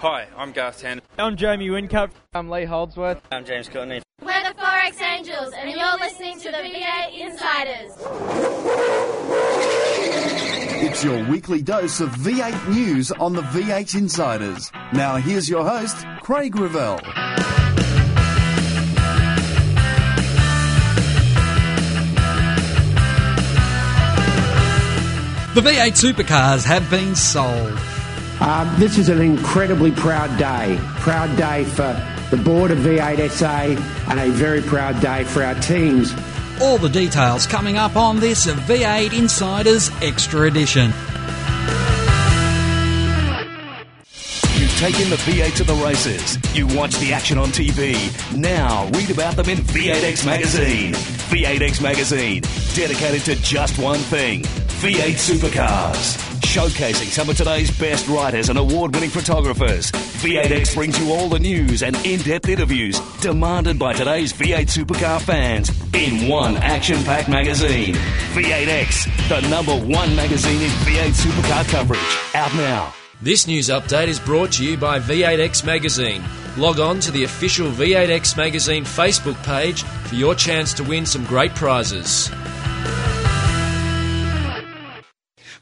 Hi, 0.00 0.26
I'm 0.34 0.52
Garth 0.52 0.82
Tander. 0.82 1.02
I'm 1.18 1.36
Jamie 1.36 1.68
Whincup. 1.68 2.10
I'm 2.32 2.48
Lee 2.48 2.64
Holdsworth. 2.64 3.20
I'm 3.30 3.44
James 3.44 3.68
Courtney. 3.68 4.00
We're 4.22 4.42
the 4.42 4.54
Forex 4.58 4.98
Angels, 5.02 5.52
and 5.54 5.70
you're 5.70 5.98
listening 5.98 6.40
to 6.40 6.50
the 6.50 6.56
V8 6.56 7.20
Insiders. 7.20 7.92
It's 10.82 11.04
your 11.04 11.22
weekly 11.28 11.60
dose 11.60 12.00
of 12.00 12.08
V8 12.12 12.70
news 12.70 13.12
on 13.12 13.34
the 13.34 13.42
V8 13.42 13.94
Insiders. 13.94 14.72
Now, 14.94 15.16
here's 15.16 15.50
your 15.50 15.68
host, 15.68 16.06
Craig 16.22 16.56
Revell. 16.56 16.96
The 25.52 25.60
V8 25.60 25.92
supercars 25.92 26.64
have 26.64 26.88
been 26.88 27.14
sold. 27.14 27.78
Um, 28.40 28.74
this 28.80 28.96
is 28.96 29.10
an 29.10 29.20
incredibly 29.20 29.90
proud 29.92 30.36
day. 30.38 30.78
Proud 31.00 31.36
day 31.36 31.64
for 31.64 31.94
the 32.30 32.38
board 32.42 32.70
of 32.70 32.78
V8 32.78 33.30
SA 33.30 33.76
and 34.10 34.18
a 34.18 34.30
very 34.30 34.62
proud 34.62 35.00
day 35.02 35.24
for 35.24 35.42
our 35.42 35.54
teams. 35.56 36.14
All 36.62 36.78
the 36.78 36.88
details 36.88 37.46
coming 37.46 37.76
up 37.76 37.96
on 37.96 38.18
this 38.18 38.46
V8 38.46 39.12
Insiders 39.18 39.90
Extra 40.00 40.46
Edition. 40.46 40.86
You've 44.56 44.78
taken 44.78 45.10
the 45.10 45.16
V8 45.26 45.56
to 45.56 45.64
the 45.64 45.74
races. 45.84 46.38
You 46.56 46.66
watch 46.68 46.96
the 46.96 47.12
action 47.12 47.36
on 47.36 47.48
TV. 47.48 47.94
Now 48.34 48.88
read 48.94 49.10
about 49.10 49.36
them 49.36 49.50
in 49.50 49.58
V8X 49.58 50.24
Magazine. 50.24 50.94
V8X 50.94 51.82
Magazine, 51.82 52.42
dedicated 52.74 53.22
to 53.22 53.34
just 53.42 53.78
one 53.78 53.98
thing 53.98 54.42
V8 54.80 55.14
supercars. 55.14 56.29
Showcasing 56.50 57.06
some 57.06 57.30
of 57.30 57.36
today's 57.36 57.70
best 57.78 58.08
writers 58.08 58.48
and 58.48 58.58
award 58.58 58.92
winning 58.92 59.08
photographers. 59.08 59.92
V8X 59.92 60.74
brings 60.74 60.98
you 60.98 61.12
all 61.12 61.28
the 61.28 61.38
news 61.38 61.84
and 61.84 61.94
in 62.04 62.18
depth 62.22 62.48
interviews 62.48 62.98
demanded 63.20 63.78
by 63.78 63.92
today's 63.92 64.32
V8 64.32 64.66
supercar 64.66 65.20
fans 65.20 65.70
in 65.94 66.26
one 66.26 66.56
action 66.56 67.04
packed 67.04 67.28
magazine. 67.28 67.94
V8X, 68.34 69.28
the 69.28 69.48
number 69.48 69.76
one 69.76 70.16
magazine 70.16 70.60
in 70.60 70.70
V8 70.70 71.12
supercar 71.12 71.68
coverage. 71.70 72.34
Out 72.34 72.52
now. 72.56 72.92
This 73.22 73.46
news 73.46 73.68
update 73.68 74.08
is 74.08 74.18
brought 74.18 74.50
to 74.54 74.64
you 74.64 74.76
by 74.76 74.98
V8X 74.98 75.64
Magazine. 75.64 76.24
Log 76.56 76.80
on 76.80 76.98
to 76.98 77.12
the 77.12 77.22
official 77.22 77.70
V8X 77.70 78.36
Magazine 78.36 78.82
Facebook 78.82 79.40
page 79.44 79.84
for 79.84 80.16
your 80.16 80.34
chance 80.34 80.74
to 80.74 80.82
win 80.82 81.06
some 81.06 81.24
great 81.26 81.54
prizes. 81.54 82.28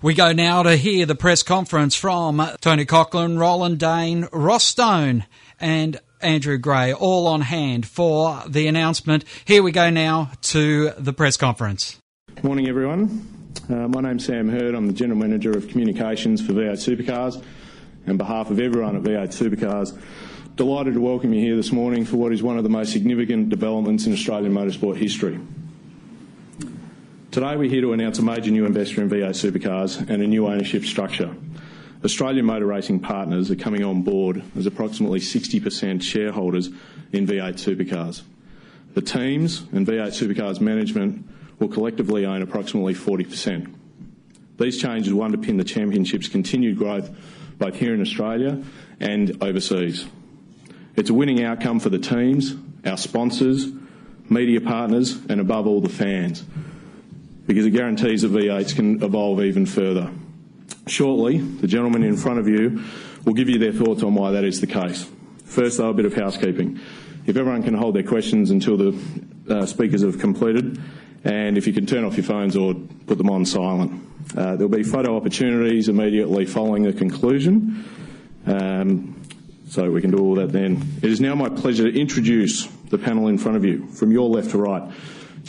We 0.00 0.14
go 0.14 0.30
now 0.30 0.62
to 0.62 0.76
hear 0.76 1.06
the 1.06 1.16
press 1.16 1.42
conference 1.42 1.96
from 1.96 2.40
Tony 2.60 2.84
Cochrane, 2.84 3.36
Roland 3.36 3.80
Dane, 3.80 4.28
Ross 4.32 4.62
Stone, 4.62 5.24
and 5.58 5.98
Andrew 6.20 6.56
Gray, 6.56 6.92
all 6.92 7.26
on 7.26 7.40
hand 7.40 7.84
for 7.84 8.40
the 8.46 8.68
announcement. 8.68 9.24
Here 9.44 9.60
we 9.60 9.72
go 9.72 9.90
now 9.90 10.30
to 10.42 10.90
the 10.98 11.12
press 11.12 11.36
conference. 11.36 11.98
Morning, 12.44 12.68
everyone. 12.68 13.26
Uh, 13.68 13.88
my 13.88 14.00
name's 14.00 14.24
Sam 14.24 14.48
Hurd. 14.48 14.76
I'm 14.76 14.86
the 14.86 14.92
General 14.92 15.18
Manager 15.18 15.50
of 15.50 15.66
Communications 15.66 16.46
for 16.46 16.52
V8 16.52 16.74
Supercars. 16.74 17.42
On 18.06 18.16
behalf 18.16 18.50
of 18.50 18.60
everyone 18.60 18.94
at 18.94 19.02
V8 19.02 19.30
Supercars, 19.30 20.00
delighted 20.54 20.94
to 20.94 21.00
welcome 21.00 21.34
you 21.34 21.40
here 21.40 21.56
this 21.56 21.72
morning 21.72 22.04
for 22.04 22.18
what 22.18 22.32
is 22.32 22.40
one 22.40 22.56
of 22.56 22.62
the 22.62 22.70
most 22.70 22.92
significant 22.92 23.48
developments 23.48 24.06
in 24.06 24.12
Australian 24.12 24.52
motorsport 24.52 24.96
history. 24.96 25.40
Today 27.30 27.56
we're 27.56 27.68
here 27.68 27.82
to 27.82 27.92
announce 27.92 28.18
a 28.18 28.22
major 28.22 28.50
new 28.50 28.64
investor 28.64 29.02
in 29.02 29.10
V8 29.10 29.52
Supercars 29.52 29.98
and 30.08 30.22
a 30.22 30.26
new 30.26 30.46
ownership 30.46 30.82
structure. 30.82 31.36
Australian 32.02 32.46
Motor 32.46 32.64
Racing 32.64 33.00
Partners 33.00 33.50
are 33.50 33.54
coming 33.54 33.84
on 33.84 34.00
board 34.00 34.42
as 34.56 34.64
approximately 34.64 35.20
60% 35.20 36.02
shareholders 36.02 36.68
in 37.12 37.26
V8 37.26 37.56
Supercars. 37.56 38.22
The 38.94 39.02
teams 39.02 39.60
and 39.72 39.86
V8 39.86 40.08
Supercars 40.08 40.62
management 40.62 41.28
will 41.58 41.68
collectively 41.68 42.24
own 42.24 42.40
approximately 42.40 42.94
40%. 42.94 43.74
These 44.56 44.80
changes 44.80 45.12
will 45.12 45.28
underpin 45.28 45.58
the 45.58 45.64
championship's 45.64 46.28
continued 46.28 46.78
growth 46.78 47.10
both 47.58 47.74
here 47.74 47.92
in 47.92 48.00
Australia 48.00 48.64
and 49.00 49.36
overseas. 49.42 50.06
It's 50.96 51.10
a 51.10 51.14
winning 51.14 51.44
outcome 51.44 51.78
for 51.78 51.90
the 51.90 51.98
teams, 51.98 52.54
our 52.86 52.96
sponsors, 52.96 53.68
media 54.30 54.62
partners, 54.62 55.18
and 55.28 55.42
above 55.42 55.66
all, 55.66 55.82
the 55.82 55.90
fans 55.90 56.42
because 57.48 57.64
it 57.64 57.70
guarantees 57.70 58.22
that 58.22 58.30
V8s 58.30 58.76
can 58.76 59.02
evolve 59.02 59.42
even 59.42 59.64
further. 59.64 60.10
Shortly, 60.86 61.38
the 61.38 61.66
gentlemen 61.66 62.04
in 62.04 62.16
front 62.16 62.38
of 62.38 62.46
you 62.46 62.84
will 63.24 63.32
give 63.32 63.48
you 63.48 63.58
their 63.58 63.72
thoughts 63.72 64.02
on 64.02 64.14
why 64.14 64.32
that 64.32 64.44
is 64.44 64.60
the 64.60 64.66
case. 64.66 65.10
First, 65.44 65.78
though, 65.78 65.88
a 65.88 65.94
bit 65.94 66.04
of 66.04 66.14
housekeeping. 66.14 66.78
If 67.26 67.38
everyone 67.38 67.62
can 67.62 67.72
hold 67.72 67.96
their 67.96 68.02
questions 68.02 68.50
until 68.50 68.76
the 68.76 68.98
uh, 69.48 69.64
speakers 69.64 70.02
have 70.02 70.18
completed, 70.18 70.78
and 71.24 71.56
if 71.56 71.66
you 71.66 71.72
can 71.72 71.86
turn 71.86 72.04
off 72.04 72.18
your 72.18 72.24
phones 72.24 72.54
or 72.54 72.74
put 73.06 73.16
them 73.16 73.30
on 73.30 73.46
silent. 73.46 74.04
Uh, 74.36 74.56
there'll 74.56 74.68
be 74.68 74.82
photo 74.82 75.16
opportunities 75.16 75.88
immediately 75.88 76.44
following 76.44 76.82
the 76.82 76.92
conclusion, 76.92 77.82
um, 78.46 79.22
so 79.68 79.90
we 79.90 80.02
can 80.02 80.10
do 80.10 80.18
all 80.18 80.34
that 80.34 80.52
then. 80.52 80.86
It 81.02 81.10
is 81.10 81.18
now 81.18 81.34
my 81.34 81.48
pleasure 81.48 81.90
to 81.90 81.98
introduce 81.98 82.66
the 82.90 82.98
panel 82.98 83.28
in 83.28 83.38
front 83.38 83.56
of 83.56 83.64
you, 83.64 83.86
from 83.86 84.12
your 84.12 84.28
left 84.28 84.50
to 84.50 84.58
right. 84.58 84.92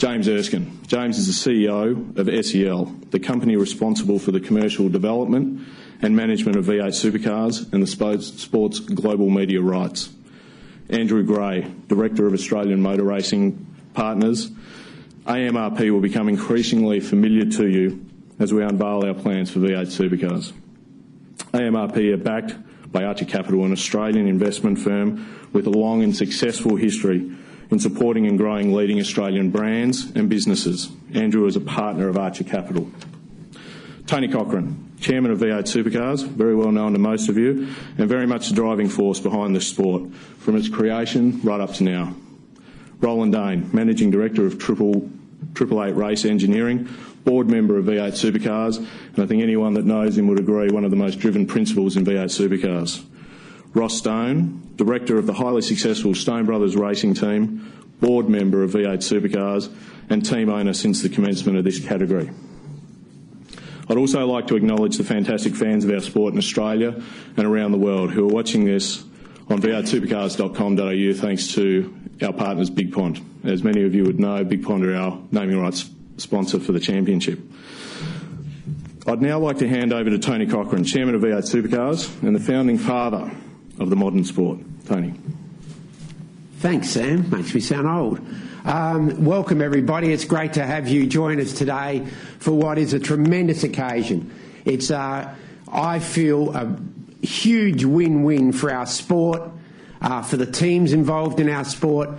James 0.00 0.30
Erskine. 0.30 0.80
James 0.86 1.18
is 1.18 1.26
the 1.26 1.50
CEO 1.50 2.16
of 2.16 2.46
SEL, 2.46 2.86
the 3.10 3.20
company 3.20 3.54
responsible 3.56 4.18
for 4.18 4.30
the 4.30 4.40
commercial 4.40 4.88
development 4.88 5.60
and 6.00 6.16
management 6.16 6.56
of 6.56 6.64
V8 6.64 6.86
supercars 6.86 7.70
and 7.74 7.82
the 7.82 7.86
sports 7.86 8.80
global 8.80 9.28
media 9.28 9.60
rights. 9.60 10.08
Andrew 10.88 11.22
Gray, 11.22 11.70
Director 11.88 12.26
of 12.26 12.32
Australian 12.32 12.80
Motor 12.80 13.04
Racing 13.04 13.66
Partners. 13.92 14.50
AMRP 15.26 15.90
will 15.90 16.00
become 16.00 16.30
increasingly 16.30 17.00
familiar 17.00 17.44
to 17.50 17.68
you 17.68 18.02
as 18.38 18.54
we 18.54 18.62
unveil 18.62 19.04
our 19.04 19.12
plans 19.12 19.50
for 19.50 19.58
V8 19.58 19.88
supercars. 19.88 20.54
AMRP 21.52 22.14
are 22.14 22.16
backed 22.16 22.54
by 22.90 23.04
Archer 23.04 23.26
Capital, 23.26 23.66
an 23.66 23.72
Australian 23.72 24.26
investment 24.26 24.78
firm 24.78 25.50
with 25.52 25.66
a 25.66 25.70
long 25.70 26.02
and 26.02 26.16
successful 26.16 26.76
history 26.76 27.36
in 27.70 27.78
supporting 27.78 28.26
and 28.26 28.36
growing 28.36 28.72
leading 28.72 28.98
Australian 28.98 29.50
brands 29.50 30.10
and 30.14 30.28
businesses. 30.28 30.90
Andrew 31.14 31.46
is 31.46 31.56
a 31.56 31.60
partner 31.60 32.08
of 32.08 32.16
Archer 32.16 32.44
Capital. 32.44 32.90
Tony 34.06 34.26
Cochrane, 34.26 34.90
Chairman 35.00 35.30
of 35.30 35.38
V8 35.38 35.62
Supercars, 35.62 36.26
very 36.26 36.54
well 36.54 36.72
known 36.72 36.92
to 36.94 36.98
most 36.98 37.28
of 37.28 37.38
you, 37.38 37.68
and 37.96 38.08
very 38.08 38.26
much 38.26 38.48
the 38.48 38.54
driving 38.54 38.88
force 38.88 39.20
behind 39.20 39.54
this 39.54 39.68
sport, 39.68 40.12
from 40.38 40.56
its 40.56 40.68
creation 40.68 41.40
right 41.42 41.60
up 41.60 41.72
to 41.74 41.84
now. 41.84 42.14
Roland 42.98 43.32
Dane, 43.32 43.70
Managing 43.72 44.10
Director 44.10 44.44
of 44.44 44.58
Triple, 44.58 45.08
Triple 45.54 45.82
Eight 45.84 45.94
Race 45.94 46.24
Engineering, 46.24 46.88
board 47.24 47.48
member 47.48 47.78
of 47.78 47.84
V8 47.84 48.12
Supercars, 48.12 48.78
and 48.78 49.18
I 49.18 49.26
think 49.26 49.42
anyone 49.42 49.74
that 49.74 49.84
knows 49.84 50.18
him 50.18 50.26
would 50.28 50.40
agree 50.40 50.70
one 50.70 50.84
of 50.84 50.90
the 50.90 50.96
most 50.96 51.20
driven 51.20 51.46
principals 51.46 51.96
in 51.96 52.04
V8 52.04 52.24
Supercars. 52.24 53.04
Ross 53.72 53.98
Stone, 53.98 54.72
director 54.76 55.16
of 55.16 55.26
the 55.26 55.32
highly 55.34 55.62
successful 55.62 56.14
Stone 56.14 56.46
Brothers 56.46 56.76
racing 56.76 57.14
team, 57.14 57.72
board 58.00 58.28
member 58.28 58.62
of 58.62 58.72
V8 58.72 58.98
Supercars, 58.98 59.72
and 60.08 60.24
team 60.24 60.48
owner 60.48 60.72
since 60.72 61.02
the 61.02 61.08
commencement 61.08 61.56
of 61.56 61.64
this 61.64 61.78
category. 61.78 62.30
I'd 63.88 63.96
also 63.96 64.26
like 64.26 64.48
to 64.48 64.56
acknowledge 64.56 64.96
the 64.96 65.04
fantastic 65.04 65.54
fans 65.54 65.84
of 65.84 65.90
our 65.90 66.00
sport 66.00 66.32
in 66.32 66.38
Australia 66.38 67.00
and 67.36 67.46
around 67.46 67.72
the 67.72 67.78
world 67.78 68.10
who 68.10 68.24
are 68.28 68.32
watching 68.32 68.64
this 68.64 69.04
on 69.48 69.60
v8supercars.com.au 69.60 71.20
thanks 71.20 71.48
to 71.54 71.94
our 72.22 72.32
partners 72.32 72.70
BigPond. 72.70 73.22
As 73.44 73.62
many 73.64 73.84
of 73.84 73.94
you 73.94 74.04
would 74.04 74.20
know, 74.20 74.44
BigPond 74.44 74.86
are 74.86 74.94
our 74.94 75.22
naming 75.30 75.60
rights 75.60 75.90
sponsor 76.16 76.60
for 76.60 76.72
the 76.72 76.80
championship. 76.80 77.40
I'd 79.06 79.22
now 79.22 79.38
like 79.38 79.58
to 79.58 79.68
hand 79.68 79.92
over 79.92 80.10
to 80.10 80.18
Tony 80.18 80.46
Cochrane, 80.46 80.84
Chairman 80.84 81.14
of 81.14 81.22
V8 81.22 81.42
Supercars 81.42 82.22
and 82.22 82.34
the 82.34 82.40
founding 82.40 82.78
father 82.78 83.32
of 83.80 83.90
the 83.90 83.96
modern 83.96 84.22
sport. 84.24 84.58
Tony. 84.86 85.14
Thanks, 86.58 86.90
Sam. 86.90 87.28
Makes 87.30 87.54
me 87.54 87.60
sound 87.60 87.88
old. 87.88 88.20
Um, 88.64 89.24
welcome, 89.24 89.62
everybody. 89.62 90.12
It's 90.12 90.26
great 90.26 90.52
to 90.52 90.66
have 90.66 90.86
you 90.86 91.06
join 91.06 91.40
us 91.40 91.54
today 91.54 92.06
for 92.38 92.52
what 92.52 92.76
is 92.76 92.92
a 92.92 93.00
tremendous 93.00 93.64
occasion. 93.64 94.30
It's, 94.66 94.90
uh, 94.90 95.34
I 95.72 95.98
feel, 95.98 96.54
a 96.54 96.78
huge 97.22 97.84
win 97.84 98.22
win 98.22 98.52
for 98.52 98.70
our 98.70 98.84
sport, 98.84 99.50
uh, 100.02 100.22
for 100.22 100.36
the 100.36 100.46
teams 100.46 100.92
involved 100.92 101.40
in 101.40 101.48
our 101.48 101.64
sport, 101.64 102.10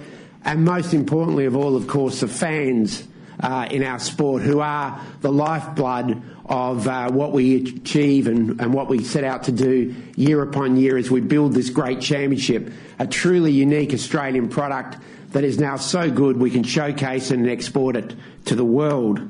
and 0.44 0.66
most 0.66 0.96
importantly 0.96 1.46
of 1.46 1.56
all, 1.56 1.76
of 1.76 1.88
course, 1.88 2.22
the 2.22 2.28
fans 2.28 3.08
uh, 3.42 3.68
in 3.70 3.84
our 3.84 4.00
sport 4.00 4.44
who 4.44 4.60
are 4.60 5.00
the 5.22 5.32
lifeblood 5.32 6.22
of 6.46 6.88
uh, 6.88 7.10
what 7.12 7.32
we 7.32 7.56
achieve 7.56 8.28
and, 8.28 8.60
and 8.62 8.74
what 8.74 8.88
we 8.88 9.04
set 9.04 9.24
out 9.24 9.44
to 9.44 9.52
do 9.52 9.96
year 10.16 10.42
upon 10.42 10.78
year 10.78 10.98
as 10.98 11.10
we 11.10 11.22
build 11.22 11.54
this 11.54 11.70
great 11.70 12.02
championship, 12.02 12.72
a 13.00 13.08
truly 13.08 13.52
unique 13.52 13.94
Australian 13.94 14.50
product 14.50 14.98
that 15.30 15.44
is 15.44 15.60
now 15.60 15.78
so 15.78 16.12
good 16.12 16.38
we 16.38 16.52
can 16.52 16.64
showcase 16.64 17.32
and 17.32 17.50
export 17.50 17.96
it 17.96 18.16
to 18.46 18.56
the 18.56 18.66
world. 18.66 19.22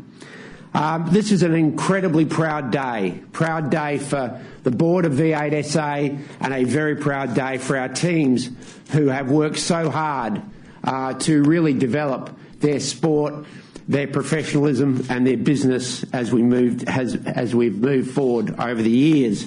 Um, 0.74 1.08
this 1.12 1.32
is 1.32 1.44
an 1.44 1.54
incredibly 1.54 2.26
proud 2.26 2.72
day. 2.72 3.22
Proud 3.34 3.70
day 3.70 3.98
for 3.98 4.42
the 4.64 4.72
board 4.72 5.06
of 5.06 5.14
V8SA 5.14 6.20
and 6.40 6.54
a 6.54 6.64
very 6.64 6.96
proud 6.96 7.34
day 7.34 7.58
for 7.58 7.78
our 7.78 7.90
teams 7.90 8.50
who 8.92 9.08
have 9.08 9.30
worked 9.30 9.60
so 9.60 9.90
hard 9.90 10.42
uh, 10.84 11.14
to 11.14 11.44
really 11.44 11.74
develop 11.74 12.38
their 12.60 12.80
sport, 12.80 13.46
their 13.92 14.08
professionalism, 14.08 15.06
and 15.10 15.28
their 15.28 15.36
business 15.36 16.06
as 16.14 16.32
we 16.32 16.42
moved 16.42 16.88
as, 16.88 17.16
as 17.26 17.54
we've 17.54 17.78
moved 17.78 18.12
forward 18.12 18.58
over 18.58 18.82
the 18.82 18.90
years. 18.90 19.46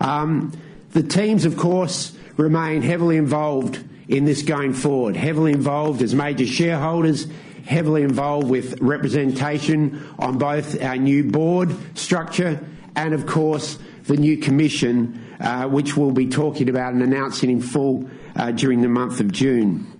Um, 0.00 0.58
the 0.92 1.02
teams, 1.02 1.44
of 1.44 1.58
course, 1.58 2.16
remain 2.38 2.80
heavily 2.80 3.18
involved 3.18 3.78
in 4.08 4.24
this 4.24 4.40
going 4.40 4.72
forward, 4.72 5.14
heavily 5.14 5.52
involved 5.52 6.00
as 6.00 6.14
major 6.14 6.46
shareholders, 6.46 7.26
heavily 7.66 8.02
involved 8.02 8.48
with 8.48 8.80
representation 8.80 10.08
on 10.18 10.38
both 10.38 10.82
our 10.82 10.96
new 10.96 11.22
board 11.22 11.76
structure 11.98 12.64
and, 12.96 13.12
of 13.12 13.26
course, 13.26 13.78
the 14.04 14.16
new 14.16 14.38
commission, 14.38 15.36
uh, 15.38 15.68
which 15.68 15.98
we'll 15.98 16.12
be 16.12 16.28
talking 16.28 16.70
about 16.70 16.94
and 16.94 17.02
announcing 17.02 17.50
in 17.50 17.60
full 17.60 18.08
uh, 18.36 18.50
during 18.52 18.80
the 18.80 18.88
month 18.88 19.20
of 19.20 19.30
June. 19.30 19.99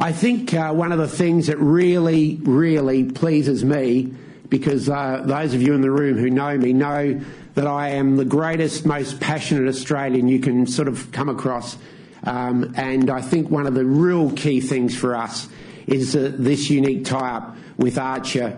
I 0.00 0.12
think 0.12 0.54
uh, 0.54 0.72
one 0.72 0.92
of 0.92 0.98
the 0.98 1.08
things 1.08 1.48
that 1.48 1.58
really, 1.58 2.38
really 2.42 3.10
pleases 3.10 3.64
me, 3.64 4.14
because 4.48 4.88
uh, 4.88 5.24
those 5.26 5.54
of 5.54 5.60
you 5.60 5.74
in 5.74 5.80
the 5.80 5.90
room 5.90 6.16
who 6.16 6.30
know 6.30 6.56
me 6.56 6.72
know 6.72 7.20
that 7.54 7.66
I 7.66 7.88
am 7.88 8.14
the 8.16 8.24
greatest, 8.24 8.86
most 8.86 9.18
passionate 9.18 9.68
Australian 9.68 10.28
you 10.28 10.38
can 10.38 10.68
sort 10.68 10.86
of 10.86 11.10
come 11.10 11.28
across. 11.28 11.76
Um, 12.22 12.74
and 12.76 13.10
I 13.10 13.20
think 13.20 13.50
one 13.50 13.66
of 13.66 13.74
the 13.74 13.84
real 13.84 14.30
key 14.30 14.60
things 14.60 14.96
for 14.96 15.16
us 15.16 15.48
is 15.88 16.14
uh, 16.14 16.30
this 16.32 16.70
unique 16.70 17.04
tie 17.04 17.36
up 17.36 17.56
with 17.76 17.98
Archer 17.98 18.56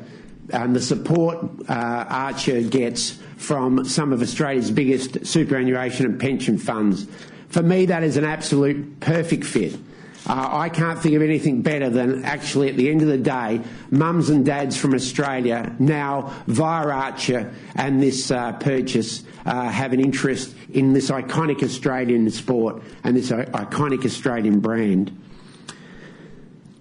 and 0.53 0.77
the 0.77 0.81
support 0.81 1.39
uh, 1.71 1.73
Archer 2.09 2.61
gets 2.61 3.19
from 3.39 3.87
some 3.87 4.13
of 4.13 4.21
Australia's 4.21 4.71
biggest 4.71 5.25
superannuation 5.25 6.05
and 6.05 6.21
pension 6.21 6.59
funds. 6.59 7.07
For 7.49 7.63
me, 7.63 7.87
that 7.87 8.03
is 8.03 8.19
an 8.19 8.25
absolute 8.25 9.01
perfect 9.01 9.45
fit. 9.45 9.79
Uh, 10.27 10.49
I 10.53 10.69
can't 10.69 10.99
think 10.99 11.15
of 11.15 11.23
anything 11.23 11.63
better 11.63 11.89
than 11.89 12.25
actually, 12.25 12.69
at 12.69 12.77
the 12.77 12.91
end 12.91 13.03
of 13.03 13.09
the 13.09 13.19
day, 13.19 13.61
mums 13.91 14.29
and 14.29 14.45
dads 14.45 14.77
from 14.77 14.95
Australia 14.95 15.75
now, 15.79 16.33
via 16.47 16.89
Archer 16.89 17.53
and 17.75 18.03
this 18.03 18.31
uh, 18.31 18.53
purchase, 18.53 19.25
uh, 19.47 19.69
have 19.69 19.93
an 19.93 20.01
interest 20.01 20.55
in 20.73 20.93
this 20.93 21.11
iconic 21.11 21.63
Australian 21.63 22.31
sport 22.31 22.83
and 23.03 23.17
this 23.17 23.31
iconic 23.31 24.05
Australian 24.05 24.61
brand. 24.61 25.17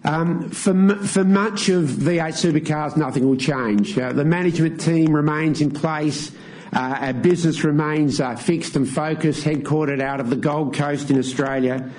Um, 0.03 0.49
for, 0.49 0.95
for 0.95 1.23
much 1.23 1.69
of 1.69 1.85
V8 1.85 2.33
Supercars, 2.33 2.95
nothing 2.95 3.27
will 3.27 3.35
change. 3.35 3.97
Uh, 3.97 4.13
the 4.13 4.23
management 4.25 4.79
team 4.79 5.13
remains 5.13 5.61
in 5.61 5.71
place. 5.71 6.31
Uh, 6.71 6.97
our 6.99 7.13
business 7.13 7.63
remains 7.63 8.21
uh, 8.21 8.35
fixed 8.35 8.75
and 8.75 8.87
focused, 8.87 9.43
headquartered 9.43 10.01
out 10.01 10.19
of 10.19 10.29
the 10.29 10.35
Gold 10.35 10.73
Coast 10.75 11.09
in 11.09 11.17
Australia. 11.17 11.89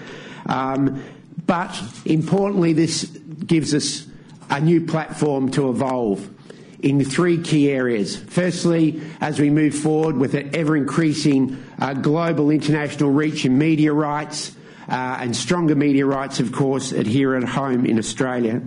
Um, 0.47 1.03
but 1.51 1.83
importantly, 2.05 2.73
this 2.73 3.07
gives 3.45 3.75
us 3.75 4.07
a 4.51 4.61
new 4.61 4.87
platform 4.87 5.51
to 5.51 5.69
evolve 5.69 6.31
in 6.79 7.05
three 7.05 7.43
key 7.43 7.69
areas. 7.69 8.17
Firstly, 8.17 9.03
as 9.21 9.41
we 9.41 9.51
move 9.51 9.75
forward 9.75 10.17
with 10.17 10.35
an 10.35 10.55
ever 10.55 10.77
increasing 10.77 11.61
uh, 11.81 11.95
global 11.95 12.51
international 12.51 13.11
reach 13.11 13.45
in 13.45 13.59
media 13.59 13.93
rights 13.93 14.55
uh, 14.89 15.19
and 15.21 15.35
stronger 15.35 15.75
media 15.75 16.07
rights, 16.07 16.39
of 16.39 16.53
course, 16.53 16.91
here 16.91 17.35
at 17.35 17.43
home 17.43 17.85
in 17.85 17.99
Australia. 17.99 18.63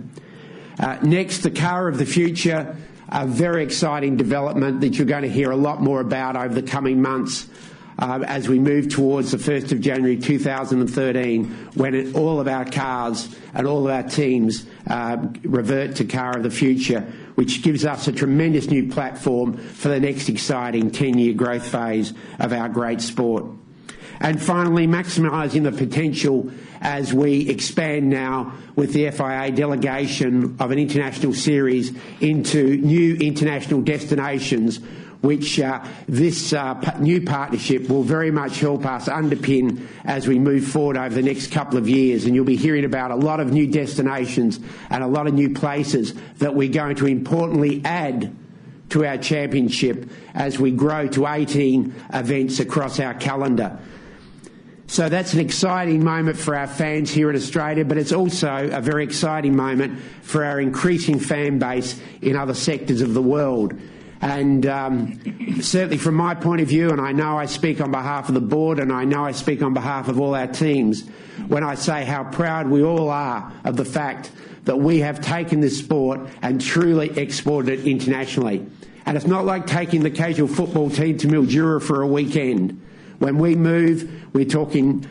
Uh, 0.78 0.98
next, 1.00 1.38
the 1.38 1.50
car 1.50 1.88
of 1.88 1.96
the 1.96 2.04
future, 2.04 2.76
a 3.08 3.26
very 3.26 3.64
exciting 3.64 4.18
development 4.18 4.82
that 4.82 4.98
you're 4.98 5.06
going 5.06 5.22
to 5.22 5.30
hear 5.30 5.50
a 5.50 5.56
lot 5.56 5.80
more 5.80 6.02
about 6.02 6.36
over 6.36 6.52
the 6.52 6.60
coming 6.62 7.00
months 7.00 7.48
as 7.98 8.48
we 8.48 8.58
move 8.58 8.88
towards 8.88 9.30
the 9.30 9.36
1st 9.36 9.72
of 9.72 9.80
January 9.80 10.16
2013, 10.16 11.44
when 11.74 12.14
all 12.14 12.40
of 12.40 12.48
our 12.48 12.64
cars 12.64 13.34
and 13.54 13.66
all 13.66 13.86
of 13.86 13.92
our 13.92 14.02
teams 14.02 14.66
uh, 14.88 15.16
revert 15.42 15.96
to 15.96 16.04
Car 16.04 16.36
of 16.36 16.42
the 16.42 16.50
Future, 16.50 17.00
which 17.34 17.62
gives 17.62 17.84
us 17.84 18.08
a 18.08 18.12
tremendous 18.12 18.68
new 18.68 18.90
platform 18.90 19.56
for 19.56 19.88
the 19.88 20.00
next 20.00 20.28
exciting 20.28 20.90
10 20.90 21.18
year 21.18 21.34
growth 21.34 21.66
phase 21.66 22.12
of 22.38 22.52
our 22.52 22.68
great 22.68 23.00
sport. 23.00 23.44
And 24.20 24.40
finally, 24.40 24.86
maximising 24.86 25.64
the 25.64 25.72
potential 25.72 26.50
as 26.80 27.12
we 27.12 27.48
expand 27.48 28.10
now 28.10 28.52
with 28.76 28.92
the 28.92 29.10
FIA 29.10 29.50
delegation 29.50 30.56
of 30.60 30.70
an 30.70 30.78
international 30.78 31.32
series 31.32 31.92
into 32.20 32.76
new 32.76 33.16
international 33.16 33.80
destinations 33.80 34.80
which 35.24 35.58
uh, 35.58 35.82
this 36.06 36.52
uh, 36.52 36.74
new 37.00 37.22
partnership 37.22 37.88
will 37.88 38.02
very 38.02 38.30
much 38.30 38.60
help 38.60 38.84
us 38.84 39.08
underpin 39.08 39.86
as 40.04 40.28
we 40.28 40.38
move 40.38 40.66
forward 40.66 40.98
over 40.98 41.14
the 41.14 41.22
next 41.22 41.50
couple 41.50 41.78
of 41.78 41.88
years. 41.88 42.26
And 42.26 42.34
you'll 42.34 42.44
be 42.44 42.56
hearing 42.56 42.84
about 42.84 43.10
a 43.10 43.16
lot 43.16 43.40
of 43.40 43.50
new 43.50 43.66
destinations 43.66 44.60
and 44.90 45.02
a 45.02 45.06
lot 45.06 45.26
of 45.26 45.32
new 45.32 45.54
places 45.54 46.12
that 46.38 46.54
we're 46.54 46.70
going 46.70 46.96
to 46.96 47.06
importantly 47.06 47.80
add 47.86 48.36
to 48.90 49.06
our 49.06 49.16
championship 49.16 50.10
as 50.34 50.60
we 50.60 50.70
grow 50.70 51.08
to 51.08 51.26
18 51.26 51.94
events 52.12 52.60
across 52.60 53.00
our 53.00 53.14
calendar. 53.14 53.78
So 54.88 55.08
that's 55.08 55.32
an 55.32 55.40
exciting 55.40 56.04
moment 56.04 56.36
for 56.36 56.54
our 56.54 56.66
fans 56.66 57.10
here 57.10 57.30
in 57.30 57.36
Australia, 57.36 57.86
but 57.86 57.96
it's 57.96 58.12
also 58.12 58.68
a 58.70 58.82
very 58.82 59.04
exciting 59.04 59.56
moment 59.56 59.98
for 60.20 60.44
our 60.44 60.60
increasing 60.60 61.18
fan 61.18 61.58
base 61.58 61.98
in 62.20 62.36
other 62.36 62.52
sectors 62.52 63.00
of 63.00 63.14
the 63.14 63.22
world. 63.22 63.72
And 64.24 64.64
um, 64.64 65.60
certainly, 65.60 65.98
from 65.98 66.14
my 66.14 66.34
point 66.34 66.62
of 66.62 66.68
view, 66.68 66.88
and 66.88 66.98
I 66.98 67.12
know 67.12 67.36
I 67.36 67.44
speak 67.44 67.82
on 67.82 67.90
behalf 67.90 68.28
of 68.28 68.34
the 68.34 68.40
board 68.40 68.78
and 68.78 68.90
I 68.90 69.04
know 69.04 69.22
I 69.22 69.32
speak 69.32 69.60
on 69.60 69.74
behalf 69.74 70.08
of 70.08 70.18
all 70.18 70.34
our 70.34 70.46
teams 70.46 71.06
when 71.46 71.62
I 71.62 71.74
say 71.74 72.06
how 72.06 72.24
proud 72.24 72.68
we 72.68 72.82
all 72.82 73.10
are 73.10 73.52
of 73.64 73.76
the 73.76 73.84
fact 73.84 74.32
that 74.64 74.78
we 74.78 75.00
have 75.00 75.20
taken 75.20 75.60
this 75.60 75.78
sport 75.78 76.20
and 76.40 76.58
truly 76.58 77.10
exported 77.18 77.80
it 77.80 77.86
internationally. 77.86 78.66
And 79.04 79.18
it's 79.18 79.26
not 79.26 79.44
like 79.44 79.66
taking 79.66 80.02
the 80.02 80.10
casual 80.10 80.48
football 80.48 80.88
team 80.88 81.18
to 81.18 81.28
Mildura 81.28 81.82
for 81.82 82.00
a 82.00 82.06
weekend. 82.06 82.80
When 83.18 83.36
we 83.36 83.54
move, 83.54 84.10
we're 84.32 84.46
talking 84.46 85.06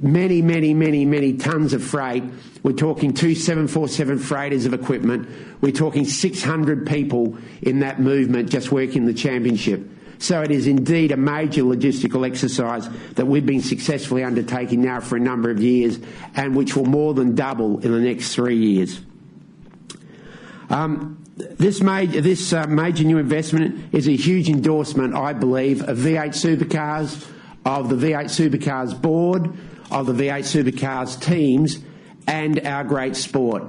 many, 0.00 0.42
many, 0.42 0.74
many, 0.74 1.04
many 1.04 1.34
tons 1.34 1.72
of 1.72 1.82
freight. 1.82 2.24
We're 2.62 2.72
talking 2.72 3.12
two 3.14 3.34
747 3.34 4.18
freighters 4.18 4.66
of 4.66 4.74
equipment. 4.74 5.28
We're 5.60 5.72
talking 5.72 6.04
600 6.04 6.86
people 6.86 7.38
in 7.62 7.80
that 7.80 8.00
movement 8.00 8.50
just 8.50 8.72
working 8.72 9.06
the 9.06 9.14
championship. 9.14 9.88
So 10.18 10.42
it 10.42 10.50
is 10.50 10.66
indeed 10.66 11.12
a 11.12 11.16
major 11.16 11.62
logistical 11.62 12.26
exercise 12.26 12.88
that 13.14 13.26
we've 13.26 13.44
been 13.44 13.60
successfully 13.60 14.24
undertaking 14.24 14.82
now 14.82 15.00
for 15.00 15.16
a 15.16 15.20
number 15.20 15.50
of 15.50 15.62
years 15.62 15.98
and 16.34 16.56
which 16.56 16.74
will 16.74 16.86
more 16.86 17.14
than 17.14 17.34
double 17.34 17.80
in 17.80 17.92
the 17.92 18.00
next 18.00 18.34
three 18.34 18.56
years. 18.56 19.00
Um, 20.70 21.22
this, 21.36 21.82
uh, 22.52 22.66
major 22.66 23.04
new 23.04 23.18
investment 23.18 23.94
is 23.94 24.08
a 24.08 24.16
huge 24.16 24.48
endorsement, 24.48 25.14
I 25.14 25.34
believe, 25.34 25.86
of 25.86 25.98
V8 25.98 26.30
Supercars, 26.30 27.28
of 27.64 27.90
the 27.90 27.96
V8 27.96 28.24
Supercars 28.24 29.00
board, 29.00 29.52
of 29.90 30.06
the 30.06 30.12
V8 30.12 30.64
Supercars 30.64 31.20
teams 31.20 31.78
and 32.26 32.64
our 32.66 32.84
great 32.84 33.16
sport. 33.16 33.64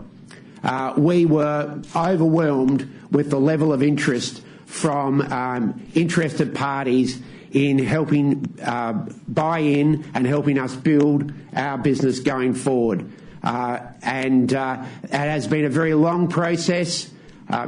Uh, 0.64 0.94
we 0.98 1.26
were 1.26 1.82
overwhelmed 1.96 2.90
with 3.12 3.30
the 3.30 3.40
level 3.40 3.72
of 3.72 3.84
interest 3.84 4.42
from 4.66 5.22
um, 5.22 5.82
interested 5.94 6.54
parties 6.54 7.22
in 7.52 7.80
helping 7.80 8.58
uh, 8.64 8.94
buy 9.28 9.60
in 9.60 10.04
and 10.14 10.28
helping 10.28 10.60
us 10.60 10.76
build 10.76 11.32
our 11.56 11.78
business 11.78 12.20
going 12.20 12.54
forward. 12.54 13.10
Uh, 13.44 13.80
and 14.02 14.52
it 14.52 15.10
has 15.12 15.48
been 15.48 15.64
a 15.64 15.70
very 15.70 15.94
long 15.94 16.28
process, 16.28 17.10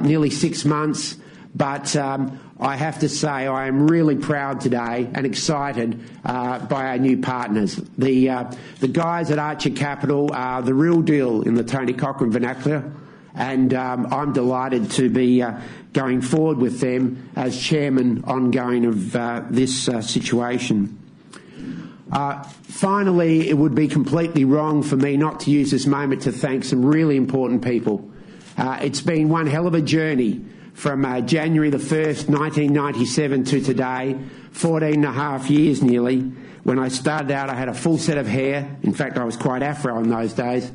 nearly 0.02 0.30
six 0.30 0.66
months, 0.66 1.16
but 1.60 1.94
um, 1.98 2.40
I 2.58 2.78
have 2.78 3.00
to 3.00 3.10
say 3.10 3.28
I 3.28 3.68
am 3.68 3.86
really 3.86 4.16
proud 4.16 4.62
today 4.62 5.10
and 5.14 5.26
excited 5.26 6.02
uh, 6.24 6.60
by 6.60 6.86
our 6.86 6.98
new 6.98 7.18
partners. 7.18 7.76
The, 7.98 8.30
uh, 8.30 8.52
the 8.80 8.88
guys 8.88 9.30
at 9.30 9.40
Archer 9.40 9.72
Capital 9.72 10.32
are 10.34 10.62
the 10.62 10.74
real 10.74 11.02
deal 11.02 11.42
in 11.42 11.56
the 11.56 11.66
Tony 11.66 11.92
Cochrane 11.92 12.32
vernacular, 12.32 12.90
and 13.36 13.74
um, 13.74 14.08
I'm 14.10 14.32
delighted 14.32 14.90
to 14.92 15.10
be 15.10 15.42
uh, 15.42 15.60
going 15.92 16.22
forward 16.22 16.60
with 16.60 16.80
them 16.80 17.30
as 17.36 17.62
chairman 17.62 18.24
ongoing 18.24 18.86
of 18.86 19.14
uh, 19.14 19.44
this 19.50 19.90
uh, 19.90 20.02
situation. 20.02 20.98
Uh, 22.10 22.42
finally, 22.64 23.50
it 23.50 23.58
would 23.58 23.76
be 23.76 23.90
completely 23.90 24.46
wrong 24.46 24.82
for 24.82 24.96
me 24.96 25.18
not 25.18 25.42
to 25.42 25.52
use 25.52 25.72
this 25.72 25.86
moment 25.86 26.22
to 26.22 26.32
thank 26.32 26.64
some 26.64 26.86
really 26.86 27.18
important 27.18 27.62
people. 27.62 28.10
it's 28.58 29.02
been 29.02 29.28
one 29.28 29.46
hell 29.46 29.68
of 29.68 29.74
a 29.74 29.82
journey 29.82 30.42
from 30.80 31.04
uh, 31.04 31.20
January 31.20 31.70
the 31.70 31.78
1st, 31.78 32.30
1997 32.30 33.44
to 33.44 33.60
today, 33.60 34.18
14 34.52 34.94
and 34.94 35.04
a 35.04 35.12
half 35.12 35.50
years 35.50 35.84
nearly. 35.84 36.22
When 36.64 36.80
I 36.80 36.88
started 36.88 37.32
out, 37.32 37.50
I 37.50 37.56
had 37.56 37.68
a 37.68 37.74
full 37.74 37.98
set 37.98 38.18
of 38.18 38.26
hair. 38.28 38.78
In 38.82 38.94
fact, 38.94 39.18
I 39.18 39.26
was 39.26 39.36
quite 39.36 39.62
afro 39.62 40.00
in 40.00 40.10
those 40.10 40.32
days. 40.32 40.72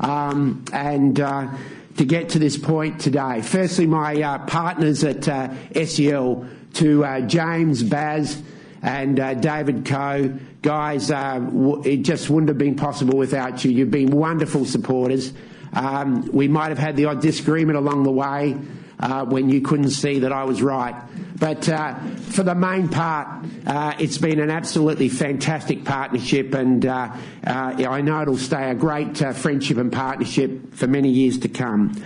Um, 0.00 0.64
and 0.72 1.20
uh, 1.20 1.48
to 1.96 2.04
get 2.04 2.30
to 2.30 2.40
this 2.40 2.58
point 2.58 3.00
today. 3.00 3.40
Firstly, 3.40 3.86
my 3.86 4.20
uh, 4.20 4.38
partners 4.46 5.04
at 5.04 5.28
uh, 5.28 5.50
SEL, 5.84 6.44
to 6.74 7.04
uh, 7.04 7.20
James, 7.20 7.84
Baz, 7.84 8.42
and 8.82 9.20
uh, 9.20 9.34
David 9.34 9.84
Coe. 9.84 10.36
Guys, 10.62 11.06
w- 11.06 11.82
it 11.84 11.98
just 11.98 12.28
wouldn't 12.30 12.48
have 12.48 12.58
been 12.58 12.74
possible 12.74 13.16
without 13.16 13.64
you. 13.64 13.70
You've 13.70 13.92
been 13.92 14.10
wonderful 14.10 14.64
supporters. 14.64 15.32
Um, 15.72 16.28
we 16.32 16.48
might 16.48 16.70
have 16.70 16.78
had 16.78 16.96
the 16.96 17.04
odd 17.04 17.22
disagreement 17.22 17.78
along 17.78 18.02
the 18.02 18.10
way 18.10 18.56
uh, 18.98 19.24
when 19.24 19.50
you 19.50 19.60
couldn't 19.60 19.90
see 19.90 20.20
that 20.20 20.32
I 20.32 20.44
was 20.44 20.62
right. 20.62 20.94
But 21.38 21.68
uh, 21.68 21.94
for 22.30 22.42
the 22.42 22.54
main 22.54 22.88
part, 22.88 23.44
uh, 23.66 23.94
it's 23.98 24.18
been 24.18 24.40
an 24.40 24.50
absolutely 24.50 25.08
fantastic 25.08 25.84
partnership, 25.84 26.54
and 26.54 26.84
uh, 26.86 27.12
uh, 27.46 27.50
I 27.50 28.00
know 28.00 28.22
it'll 28.22 28.38
stay 28.38 28.70
a 28.70 28.74
great 28.74 29.18
friendship 29.18 29.76
and 29.76 29.92
partnership 29.92 30.74
for 30.74 30.86
many 30.86 31.10
years 31.10 31.38
to 31.40 31.48
come. 31.48 32.02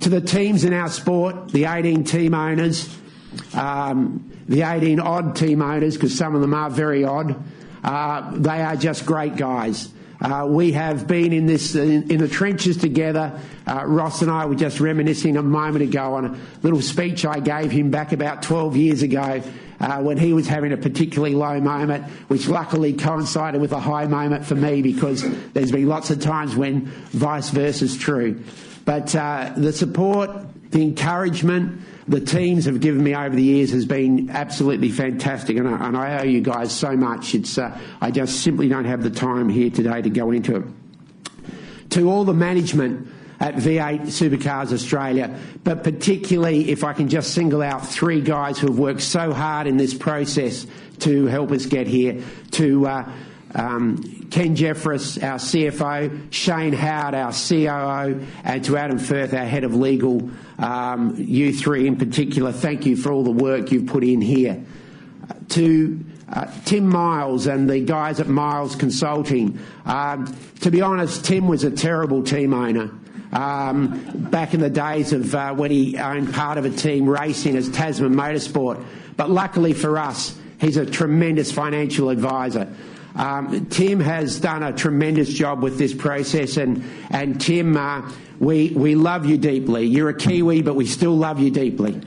To 0.00 0.10
the 0.10 0.20
teams 0.20 0.64
in 0.64 0.74
our 0.74 0.90
sport, 0.90 1.48
the 1.48 1.64
18 1.64 2.04
team 2.04 2.34
owners, 2.34 2.94
um, 3.54 4.30
the 4.46 4.62
18 4.62 5.00
odd 5.00 5.36
team 5.36 5.62
owners, 5.62 5.94
because 5.94 6.16
some 6.16 6.34
of 6.34 6.42
them 6.42 6.52
are 6.52 6.68
very 6.68 7.02
odd, 7.04 7.42
they 7.82 8.62
are 8.62 8.76
just 8.76 9.06
great 9.06 9.36
guys. 9.36 9.88
Uh, 10.20 10.46
we 10.48 10.72
have 10.72 11.06
been 11.06 11.32
in 11.32 11.46
this 11.46 11.74
in, 11.74 12.10
in 12.10 12.18
the 12.18 12.28
trenches 12.28 12.76
together. 12.76 13.38
Uh, 13.66 13.84
Ross 13.86 14.22
and 14.22 14.30
I 14.30 14.46
were 14.46 14.54
just 14.54 14.80
reminiscing 14.80 15.36
a 15.36 15.42
moment 15.42 15.84
ago 15.84 16.14
on 16.14 16.24
a 16.24 16.38
little 16.62 16.80
speech 16.80 17.26
I 17.26 17.40
gave 17.40 17.70
him 17.70 17.90
back 17.90 18.12
about 18.12 18.42
12 18.42 18.76
years 18.76 19.02
ago 19.02 19.42
uh, 19.80 20.00
when 20.00 20.16
he 20.16 20.32
was 20.32 20.46
having 20.46 20.72
a 20.72 20.76
particularly 20.76 21.34
low 21.34 21.60
moment, 21.60 22.04
which 22.28 22.48
luckily 22.48 22.94
coincided 22.94 23.60
with 23.60 23.72
a 23.72 23.80
high 23.80 24.06
moment 24.06 24.46
for 24.46 24.54
me 24.54 24.80
because 24.80 25.22
there's 25.52 25.72
been 25.72 25.86
lots 25.86 26.10
of 26.10 26.20
times 26.20 26.56
when 26.56 26.86
vice 26.86 27.50
versa 27.50 27.84
is 27.84 27.96
true. 27.96 28.42
But 28.84 29.14
uh, 29.14 29.52
the 29.56 29.72
support, 29.72 30.30
the 30.70 30.82
encouragement, 30.82 31.82
the 32.08 32.20
teams 32.20 32.66
have 32.66 32.80
given 32.80 33.02
me 33.02 33.14
over 33.14 33.34
the 33.34 33.42
years 33.42 33.72
has 33.72 33.84
been 33.84 34.30
absolutely 34.30 34.90
fantastic, 34.90 35.56
and 35.56 35.68
I, 35.68 35.88
and 35.88 35.96
I 35.96 36.20
owe 36.20 36.24
you 36.24 36.40
guys 36.40 36.72
so 36.72 36.96
much. 36.96 37.34
It's 37.34 37.58
uh, 37.58 37.76
I 38.00 38.10
just 38.10 38.42
simply 38.42 38.68
don't 38.68 38.84
have 38.84 39.02
the 39.02 39.10
time 39.10 39.48
here 39.48 39.70
today 39.70 40.02
to 40.02 40.10
go 40.10 40.30
into 40.30 40.56
it. 40.56 40.64
To 41.90 42.10
all 42.10 42.24
the 42.24 42.34
management 42.34 43.08
at 43.40 43.54
V8 43.56 44.02
Supercars 44.02 44.72
Australia, 44.72 45.38
but 45.64 45.82
particularly 45.82 46.70
if 46.70 46.84
I 46.84 46.92
can 46.92 47.08
just 47.08 47.34
single 47.34 47.60
out 47.60 47.86
three 47.86 48.20
guys 48.20 48.58
who 48.58 48.68
have 48.68 48.78
worked 48.78 49.02
so 49.02 49.32
hard 49.32 49.66
in 49.66 49.76
this 49.76 49.92
process 49.92 50.66
to 51.00 51.26
help 51.26 51.50
us 51.50 51.66
get 51.66 51.86
here. 51.86 52.22
To 52.52 52.86
uh, 52.86 53.12
um, 53.56 54.28
Ken 54.30 54.54
Jeffress, 54.54 55.22
our 55.22 55.38
CFO, 55.38 56.30
Shane 56.30 56.74
Howard, 56.74 57.14
our 57.14 57.32
COO, 57.32 58.26
and 58.44 58.64
to 58.64 58.76
Adam 58.76 58.98
Firth, 58.98 59.32
our 59.32 59.46
head 59.46 59.64
of 59.64 59.74
legal, 59.74 60.30
um, 60.58 61.14
you 61.16 61.54
three 61.54 61.86
in 61.86 61.96
particular, 61.96 62.52
thank 62.52 62.84
you 62.84 62.96
for 62.96 63.12
all 63.12 63.24
the 63.24 63.30
work 63.30 63.72
you've 63.72 63.86
put 63.86 64.04
in 64.04 64.20
here. 64.20 64.62
To 65.50 66.04
uh, 66.30 66.50
Tim 66.66 66.86
Miles 66.86 67.46
and 67.46 67.68
the 67.68 67.80
guys 67.80 68.20
at 68.20 68.28
Miles 68.28 68.76
Consulting. 68.76 69.58
Um, 69.86 70.36
to 70.60 70.70
be 70.70 70.82
honest, 70.82 71.24
Tim 71.24 71.48
was 71.48 71.64
a 71.64 71.70
terrible 71.70 72.22
team 72.22 72.52
owner. 72.52 72.90
Um, 73.32 74.28
back 74.30 74.54
in 74.54 74.60
the 74.60 74.70
days 74.70 75.12
of 75.12 75.34
uh, 75.34 75.54
when 75.54 75.70
he 75.70 75.98
owned 75.98 76.32
part 76.32 76.58
of 76.58 76.64
a 76.64 76.70
team 76.70 77.08
racing 77.08 77.56
as 77.56 77.68
Tasman 77.70 78.14
Motorsport. 78.14 78.84
But 79.16 79.30
luckily 79.30 79.72
for 79.72 79.98
us, 79.98 80.38
he's 80.60 80.76
a 80.76 80.86
tremendous 80.86 81.50
financial 81.50 82.10
advisor. 82.10 82.72
Um, 83.16 83.66
Tim 83.66 84.00
has 84.00 84.38
done 84.40 84.62
a 84.62 84.72
tremendous 84.72 85.32
job 85.32 85.62
with 85.62 85.78
this 85.78 85.94
process, 85.94 86.58
and 86.58 86.84
and 87.10 87.40
Tim, 87.40 87.76
uh, 87.76 88.12
we 88.38 88.70
we 88.70 88.94
love 88.94 89.24
you 89.24 89.38
deeply. 89.38 89.86
You're 89.86 90.10
a 90.10 90.14
Kiwi, 90.14 90.62
but 90.62 90.74
we 90.74 90.86
still 90.86 91.16
love 91.16 91.40
you 91.40 91.50
deeply. 91.50 92.00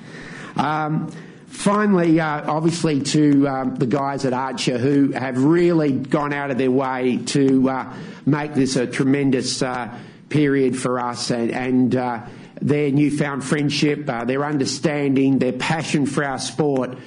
Um, 0.56 1.12
finally, 1.48 2.20
uh, 2.20 2.52
obviously, 2.52 3.02
to 3.02 3.48
um, 3.48 3.76
the 3.76 3.88
guys 3.88 4.24
at 4.26 4.34
Archer 4.34 4.78
who 4.78 5.12
have 5.14 5.44
really 5.44 5.92
gone 5.94 6.32
out 6.32 6.52
of 6.52 6.60
their 6.60 6.72
way 6.72 7.18
to 7.28 7.70
uh, 7.70 7.94
make 8.28 8.54
this 8.54 8.76
a 8.76 8.86
tremendous 8.86 9.62
uh, 9.62 9.94
period 10.30 10.78
for 10.78 11.00
us, 11.00 11.32
and. 11.32 11.52
and 11.52 11.96
uh, 11.96 12.22
their 12.62 12.92
newfound 12.92 13.42
friendship, 13.42 14.10
uh, 14.10 14.26
their 14.26 14.44
understanding, 14.44 15.40
their 15.40 15.54
passion 15.54 16.06
for 16.06 16.26
our 16.26 16.38
sport, 16.38 16.98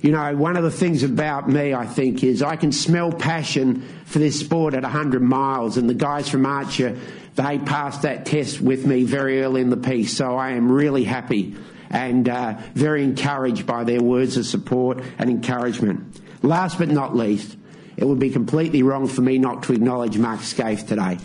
you 0.00 0.12
know, 0.12 0.34
one 0.34 0.56
of 0.56 0.62
the 0.62 0.70
things 0.70 1.02
about 1.02 1.48
me, 1.48 1.74
I 1.74 1.84
think, 1.84 2.24
is 2.24 2.42
I 2.42 2.56
can 2.56 2.72
smell 2.72 3.12
passion 3.12 3.82
for 4.06 4.18
this 4.18 4.40
sport 4.40 4.74
at 4.74 4.82
100 4.82 5.20
miles, 5.20 5.76
and 5.76 5.90
the 5.90 5.94
guys 5.94 6.28
from 6.28 6.46
Archer, 6.46 6.98
they 7.34 7.58
passed 7.58 8.02
that 8.02 8.24
test 8.24 8.60
with 8.60 8.86
me 8.86 9.04
very 9.04 9.42
early 9.42 9.60
in 9.60 9.68
the 9.68 9.76
piece, 9.76 10.16
so 10.16 10.36
I 10.36 10.50
am 10.50 10.72
really 10.72 11.04
happy 11.04 11.54
and 11.90 12.28
uh, 12.28 12.56
very 12.74 13.02
encouraged 13.02 13.66
by 13.66 13.84
their 13.84 14.00
words 14.00 14.36
of 14.36 14.46
support 14.46 15.02
and 15.18 15.28
encouragement. 15.28 16.20
Last 16.42 16.78
but 16.78 16.88
not 16.88 17.14
least, 17.14 17.56
it 17.96 18.06
would 18.06 18.18
be 18.18 18.30
completely 18.30 18.82
wrong 18.82 19.06
for 19.06 19.20
me 19.20 19.38
not 19.38 19.64
to 19.64 19.72
acknowledge 19.74 20.16
Mark 20.16 20.40
Skaife 20.40 20.86
today. 20.86 21.18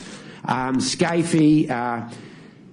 Um, 0.44 0.78
Scafey 0.78 1.70
uh, 1.70 2.10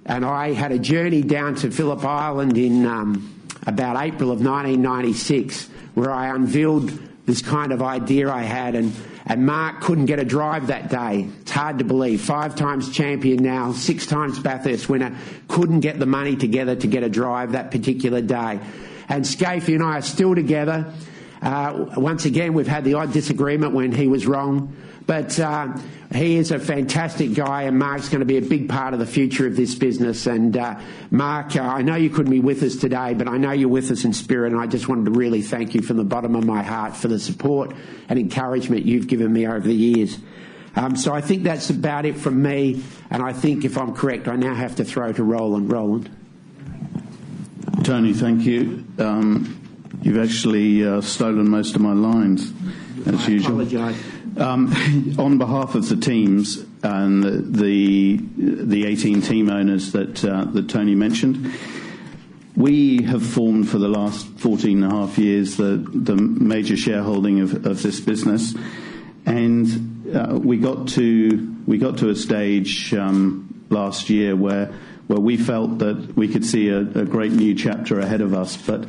and 0.05 0.25
I 0.25 0.51
had 0.51 0.71
a 0.71 0.79
journey 0.79 1.21
down 1.21 1.55
to 1.55 1.71
Phillip 1.71 2.03
Island 2.03 2.57
in 2.57 2.85
um, 2.85 3.41
about 3.65 4.03
April 4.03 4.31
of 4.31 4.45
1996 4.45 5.69
where 5.93 6.11
I 6.11 6.33
unveiled 6.33 6.91
this 7.25 7.41
kind 7.41 7.71
of 7.71 7.81
idea 7.81 8.29
I 8.29 8.41
had, 8.41 8.75
and, 8.75 8.93
and 9.25 9.45
Mark 9.45 9.81
couldn't 9.81 10.05
get 10.05 10.19
a 10.19 10.25
drive 10.25 10.67
that 10.67 10.89
day. 10.89 11.29
It's 11.41 11.51
hard 11.51 11.79
to 11.79 11.85
believe. 11.85 12.21
Five 12.21 12.55
times 12.55 12.91
champion 12.91 13.41
now, 13.41 13.71
six 13.71 14.05
times 14.05 14.39
Bathurst 14.39 14.89
winner, 14.89 15.15
couldn't 15.47 15.79
get 15.79 15.99
the 15.99 16.05
money 16.05 16.35
together 16.35 16.75
to 16.75 16.87
get 16.87 17.03
a 17.03 17.09
drive 17.09 17.53
that 17.53 17.71
particular 17.71 18.21
day. 18.21 18.59
And 19.07 19.23
Scafey 19.23 19.75
and 19.75 19.83
I 19.83 19.97
are 19.97 20.01
still 20.01 20.35
together. 20.35 20.93
Uh, 21.41 21.93
once 21.97 22.25
again, 22.25 22.53
we've 22.53 22.67
had 22.67 22.83
the 22.83 22.95
odd 22.95 23.11
disagreement 23.11 23.73
when 23.73 23.91
he 23.91 24.07
was 24.07 24.25
wrong. 24.25 24.75
But 25.05 25.37
uh, 25.37 25.77
he 26.13 26.37
is 26.37 26.51
a 26.51 26.59
fantastic 26.59 27.33
guy, 27.33 27.63
and 27.63 27.77
Mark's 27.77 28.07
going 28.07 28.21
to 28.21 28.25
be 28.25 28.37
a 28.37 28.41
big 28.41 28.69
part 28.69 28.93
of 28.93 28.99
the 28.99 29.05
future 29.05 29.45
of 29.45 29.55
this 29.55 29.75
business. 29.75 30.27
And 30.27 30.55
uh, 30.55 30.79
Mark, 31.11 31.55
uh, 31.55 31.61
I 31.61 31.81
know 31.81 31.95
you 31.95 32.09
couldn't 32.09 32.31
be 32.31 32.39
with 32.39 32.63
us 32.63 32.77
today, 32.77 33.13
but 33.13 33.27
I 33.27 33.37
know 33.37 33.51
you're 33.51 33.67
with 33.67 33.91
us 33.91 34.05
in 34.05 34.13
spirit, 34.13 34.53
and 34.53 34.61
I 34.61 34.67
just 34.67 34.87
wanted 34.87 35.05
to 35.05 35.11
really 35.11 35.41
thank 35.41 35.75
you 35.75 35.81
from 35.81 35.97
the 35.97 36.05
bottom 36.05 36.35
of 36.35 36.45
my 36.45 36.63
heart 36.63 36.95
for 36.95 37.09
the 37.09 37.19
support 37.19 37.73
and 38.07 38.17
encouragement 38.17 38.85
you've 38.85 39.07
given 39.07 39.33
me 39.33 39.45
over 39.45 39.59
the 39.59 39.75
years. 39.75 40.17
Um, 40.75 40.95
so 40.95 41.13
I 41.13 41.21
think 41.21 41.43
that's 41.43 41.69
about 41.69 42.05
it 42.05 42.17
from 42.17 42.41
me, 42.41 42.83
and 43.09 43.21
I 43.21 43.33
think 43.33 43.65
if 43.65 43.77
I'm 43.77 43.93
correct, 43.93 44.27
I 44.27 44.35
now 44.37 44.55
have 44.55 44.77
to 44.77 44.85
throw 44.85 45.11
to 45.11 45.23
Roland. 45.23 45.71
Roland. 45.71 46.09
Tony, 47.83 48.13
thank 48.13 48.43
you. 48.43 48.85
Um, 48.97 49.59
you've 50.01 50.17
actually 50.17 50.85
uh, 50.85 51.01
stolen 51.01 51.49
most 51.49 51.75
of 51.75 51.81
my 51.81 51.93
lines, 51.93 52.53
as 53.05 53.27
I 53.27 53.27
usual. 53.27 53.61
apologise. 53.61 54.01
Um, 54.37 55.15
on 55.19 55.37
behalf 55.37 55.75
of 55.75 55.89
the 55.89 55.95
teams 55.95 56.65
and 56.81 57.53
the 57.53 58.17
the 58.17 58.85
18 58.85 59.21
team 59.21 59.49
owners 59.49 59.91
that 59.91 60.25
uh, 60.25 60.45
that 60.45 60.69
Tony 60.69 60.95
mentioned, 60.95 61.53
we 62.55 63.03
have 63.03 63.25
formed 63.25 63.69
for 63.69 63.77
the 63.77 63.87
last 63.87 64.27
14 64.37 64.83
and 64.83 64.91
a 64.91 64.95
half 64.95 65.17
years 65.17 65.57
the 65.57 65.77
the 65.93 66.15
major 66.15 66.75
shareholding 66.75 67.41
of, 67.41 67.65
of 67.65 67.83
this 67.83 67.99
business, 67.99 68.55
and 69.25 70.15
uh, 70.15 70.39
we 70.41 70.57
got 70.57 70.87
to 70.89 71.55
we 71.67 71.77
got 71.77 71.99
to 71.99 72.09
a 72.09 72.15
stage 72.15 72.93
um, 72.93 73.65
last 73.69 74.09
year 74.09 74.35
where 74.35 74.73
where 75.07 75.19
we 75.19 75.37
felt 75.37 75.79
that 75.79 76.15
we 76.15 76.27
could 76.27 76.45
see 76.45 76.69
a, 76.69 76.79
a 76.79 77.05
great 77.05 77.31
new 77.31 77.53
chapter 77.53 77.99
ahead 77.99 78.21
of 78.21 78.33
us, 78.33 78.57
but 78.57 78.85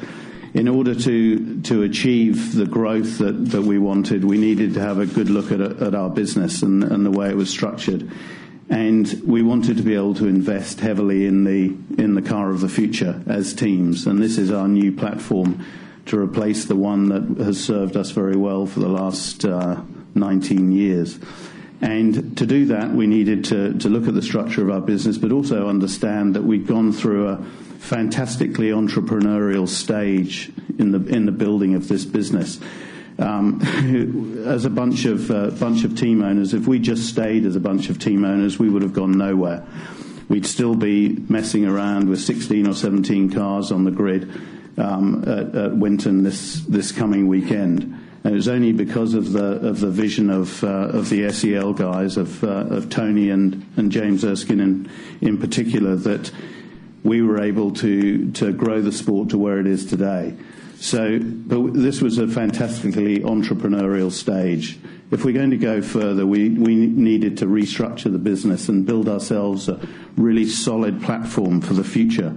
in 0.54 0.68
order 0.68 0.94
to 0.94 1.61
to 1.62 1.82
achieve 1.82 2.54
the 2.54 2.64
growth 2.64 3.18
that, 3.18 3.32
that 3.50 3.62
we 3.62 3.78
wanted, 3.78 4.25
we 4.25 4.38
needed 4.38 4.75
to 4.75 4.80
have 4.80 4.99
a 4.99 5.06
good 5.06 5.28
look 5.28 5.50
at, 5.50 5.61
at 5.61 5.94
our 5.94 6.08
business 6.08 6.62
and, 6.62 6.84
and 6.84 7.04
the 7.04 7.11
way 7.11 7.28
it 7.28 7.37
was 7.37 7.50
structured. 7.50 8.11
And 8.70 9.23
we 9.26 9.42
wanted 9.42 9.76
to 9.76 9.82
be 9.82 9.94
able 9.94 10.14
to 10.14 10.26
invest 10.26 10.80
heavily 10.80 11.26
in 11.26 11.44
the 11.44 11.76
in 12.00 12.14
the 12.14 12.23
car 12.23 12.50
of 12.50 12.61
the 12.61 12.68
future 12.68 13.20
as 13.26 13.52
teams. 13.52 14.06
And 14.06 14.23
this 14.23 14.38
is 14.38 14.52
our 14.52 14.68
new 14.68 14.92
platform 14.92 15.64
to 16.06 16.18
replace 16.18 16.66
the 16.66 16.76
one 16.76 17.08
that 17.08 17.44
has 17.44 17.62
served 17.62 17.96
us 17.96 18.11
very 18.11 18.37
well 18.37 18.66
for 18.66 18.80
the 18.80 18.88
last 18.88 19.44
uh, 19.44 19.80
19 20.14 20.70
years. 20.70 21.18
And 21.80 22.37
to 22.38 22.46
do 22.46 22.66
that, 22.66 22.92
we 22.92 23.06
needed 23.06 23.44
to, 23.46 23.75
to 23.78 23.88
look 23.88 24.06
at 24.06 24.14
the 24.14 24.23
structure 24.23 24.62
of 24.62 24.70
our 24.70 24.80
business, 24.80 25.18
but 25.18 25.32
also 25.32 25.68
understand 25.68 26.34
that 26.34 26.42
we'd 26.42 26.66
gone 26.66 26.92
through 26.92 27.28
a 27.28 27.44
fantastically 27.84 28.70
entrepreneurial 28.70 29.68
stage 29.68 30.50
in 30.78 30.90
the 30.90 31.14
in 31.14 31.26
the 31.26 31.32
building 31.32 31.74
of 31.74 31.86
this 31.86 32.04
business. 32.04 32.58
Um, 33.18 33.60
as 34.46 34.64
a 34.64 34.70
bunch 34.70 35.04
of 35.04 35.30
uh, 35.30 35.50
bunch 35.50 35.84
of 35.84 35.96
team 35.96 36.22
owners, 36.22 36.54
if 36.54 36.66
we 36.66 36.78
just 36.78 37.08
stayed 37.08 37.44
as 37.44 37.56
a 37.56 37.60
bunch 37.60 37.90
of 37.90 37.98
team 37.98 38.24
owners, 38.24 38.58
we 38.58 38.70
would 38.70 38.82
have 38.82 38.94
gone 38.94 39.12
nowhere. 39.12 39.66
We'd 40.28 40.46
still 40.46 40.74
be 40.74 41.10
messing 41.28 41.66
around 41.66 42.08
with 42.08 42.20
16 42.20 42.66
or 42.66 42.72
17 42.72 43.30
cars 43.30 43.70
on 43.70 43.84
the 43.84 43.90
grid 43.90 44.30
um, 44.78 45.22
at, 45.28 45.54
at 45.54 45.76
Winton 45.76 46.22
this 46.22 46.60
this 46.62 46.90
coming 46.90 47.28
weekend. 47.28 47.82
And 48.24 48.32
it 48.32 48.36
was 48.36 48.48
only 48.48 48.72
because 48.72 49.12
of 49.12 49.32
the 49.32 49.68
of 49.68 49.80
the 49.80 49.90
vision 49.90 50.30
of 50.30 50.64
uh, 50.64 50.88
of 50.88 51.10
the 51.10 51.30
SEL 51.30 51.74
guys 51.74 52.16
of 52.16 52.42
uh, 52.42 52.48
of 52.70 52.88
Tony 52.88 53.28
and 53.28 53.66
and 53.76 53.92
James 53.92 54.24
Erskine 54.24 54.60
in 54.60 54.90
in 55.20 55.36
particular 55.36 55.94
that 55.96 56.32
we 57.04 57.20
were 57.23 57.40
able 57.40 57.70
to, 57.70 58.32
to 58.32 58.52
grow 58.52 58.80
the 58.80 58.90
sport 58.90 59.28
to 59.28 59.38
where 59.38 59.61
it 59.61 59.66
is 59.66 59.87
today. 59.87 60.34
So, 60.76 61.20
but 61.20 61.75
this 61.75 62.00
was 62.00 62.18
a 62.18 62.26
fantastically 62.26 63.20
entrepreneurial 63.20 64.11
stage. 64.11 64.78
If 65.11 65.25
we're 65.25 65.34
going 65.34 65.50
to 65.50 65.56
go 65.56 65.80
further, 65.80 66.26
we, 66.26 66.49
we 66.49 66.75
needed 66.75 67.38
to 67.38 67.46
restructure 67.46 68.11
the 68.11 68.18
business 68.18 68.68
and 68.68 68.84
build 68.84 69.08
ourselves 69.08 69.68
a 69.68 69.80
really 70.16 70.46
solid 70.46 71.02
platform 71.02 71.61
for 71.61 71.75
the 71.75 71.84
future. 71.84 72.34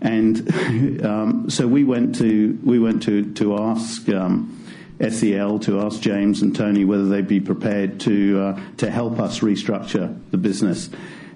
And 0.00 1.04
um, 1.04 1.48
so 1.48 1.66
we 1.66 1.84
went 1.84 2.16
to 2.16 2.58
we 2.64 2.78
went 2.78 3.04
to 3.04 3.32
to 3.34 3.56
ask 3.56 4.08
um, 4.08 4.64
SEL 5.08 5.60
to 5.60 5.80
ask 5.80 6.00
James 6.00 6.42
and 6.42 6.54
Tony 6.54 6.84
whether 6.84 7.08
they'd 7.08 7.28
be 7.28 7.40
prepared 7.40 8.00
to 8.00 8.40
uh, 8.40 8.60
to 8.78 8.90
help 8.90 9.20
us 9.20 9.40
restructure 9.40 10.20
the 10.32 10.38
business 10.38 10.90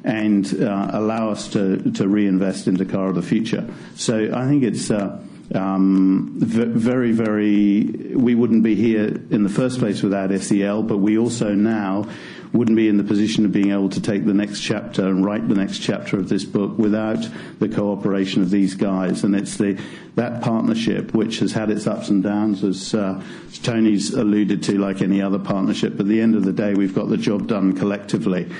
and 0.06 0.62
uh, 0.62 0.90
allow 0.92 1.30
us 1.30 1.48
to 1.48 1.90
to 1.92 2.08
reinvest 2.08 2.68
into 2.68 2.84
car 2.84 3.08
of 3.08 3.16
the 3.16 3.22
future. 3.22 3.68
So 3.96 4.32
I 4.32 4.46
think 4.48 4.62
it's. 4.62 4.90
Uh, 4.90 5.22
um, 5.54 6.32
very, 6.34 7.12
very, 7.12 7.82
we 8.16 8.34
wouldn't 8.34 8.64
be 8.64 8.74
here 8.74 9.06
in 9.30 9.44
the 9.44 9.48
first 9.48 9.78
place 9.78 10.02
without 10.02 10.36
SEL, 10.40 10.82
but 10.82 10.98
we 10.98 11.16
also 11.16 11.54
now 11.54 12.08
wouldn't 12.52 12.76
be 12.76 12.88
in 12.88 12.96
the 12.96 13.04
position 13.04 13.44
of 13.44 13.52
being 13.52 13.70
able 13.70 13.88
to 13.90 14.00
take 14.00 14.24
the 14.24 14.34
next 14.34 14.60
chapter 14.60 15.06
and 15.06 15.24
write 15.24 15.48
the 15.48 15.54
next 15.54 15.78
chapter 15.78 16.18
of 16.18 16.28
this 16.28 16.44
book 16.44 16.76
without 16.78 17.28
the 17.58 17.68
cooperation 17.68 18.42
of 18.42 18.50
these 18.50 18.74
guys. 18.74 19.24
And 19.24 19.36
it's 19.36 19.56
the, 19.56 19.80
that 20.14 20.42
partnership 20.42 21.14
which 21.14 21.38
has 21.40 21.52
had 21.52 21.70
its 21.70 21.86
ups 21.86 22.08
and 22.08 22.22
downs, 22.22 22.64
as 22.64 22.94
uh, 22.94 23.22
Tony's 23.62 24.14
alluded 24.14 24.62
to, 24.64 24.78
like 24.78 25.02
any 25.02 25.20
other 25.20 25.38
partnership. 25.38 25.92
But 25.96 26.02
at 26.02 26.08
the 26.08 26.20
end 26.20 26.34
of 26.34 26.44
the 26.44 26.52
day, 26.52 26.74
we've 26.74 26.94
got 26.94 27.08
the 27.08 27.16
job 27.16 27.46
done 27.46 27.72
collectively. 27.74 28.50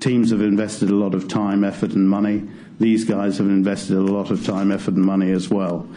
Teams 0.00 0.30
have 0.30 0.40
invested 0.40 0.90
a 0.90 0.94
lot 0.94 1.14
of 1.14 1.28
time, 1.28 1.64
effort, 1.64 1.92
and 1.92 2.08
money. 2.08 2.48
These 2.78 3.04
guys 3.04 3.38
have 3.38 3.48
invested 3.48 3.96
a 3.96 4.00
lot 4.00 4.30
of 4.30 4.46
time, 4.46 4.70
effort, 4.70 4.94
and 4.94 5.04
money 5.04 5.32
as 5.32 5.48
well 5.48 5.88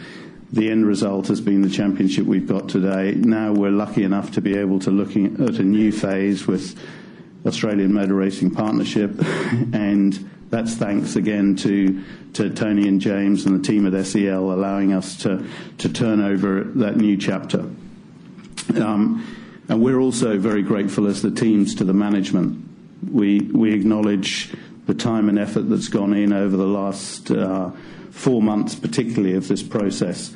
the 0.52 0.70
end 0.70 0.86
result 0.86 1.28
has 1.28 1.40
been 1.40 1.62
the 1.62 1.70
championship 1.70 2.26
we've 2.26 2.46
got 2.46 2.68
today. 2.68 3.12
Now 3.12 3.52
we're 3.52 3.70
lucky 3.70 4.04
enough 4.04 4.32
to 4.32 4.42
be 4.42 4.56
able 4.56 4.78
to 4.80 4.90
look 4.90 5.10
at 5.10 5.58
a 5.58 5.62
new 5.62 5.90
phase 5.90 6.46
with 6.46 6.78
Australian 7.46 7.92
Motor 7.94 8.14
Racing 8.14 8.50
Partnership, 8.50 9.12
and 9.72 10.30
that's 10.50 10.74
thanks 10.74 11.16
again 11.16 11.56
to 11.56 12.04
to 12.34 12.50
Tony 12.50 12.86
and 12.86 13.00
James 13.00 13.46
and 13.46 13.58
the 13.58 13.66
team 13.66 13.92
at 13.92 14.06
SEL 14.06 14.52
allowing 14.52 14.92
us 14.92 15.16
to 15.22 15.46
to 15.78 15.88
turn 15.88 16.20
over 16.20 16.64
that 16.64 16.98
new 16.98 17.16
chapter. 17.16 17.60
Um, 18.76 19.26
and 19.68 19.82
we're 19.82 19.98
also 19.98 20.38
very 20.38 20.62
grateful 20.62 21.06
as 21.06 21.22
the 21.22 21.30
teams 21.30 21.74
to 21.76 21.84
the 21.84 21.94
management. 21.94 22.68
We 23.10 23.40
we 23.40 23.72
acknowledge 23.72 24.52
the 24.86 24.94
time 24.94 25.28
and 25.28 25.38
effort 25.38 25.62
that's 25.62 25.88
gone 25.88 26.14
in 26.14 26.32
over 26.32 26.56
the 26.56 26.66
last. 26.66 27.30
Uh, 27.30 27.70
four 28.12 28.42
months, 28.42 28.74
particularly, 28.74 29.34
of 29.34 29.48
this 29.48 29.62
process. 29.62 30.32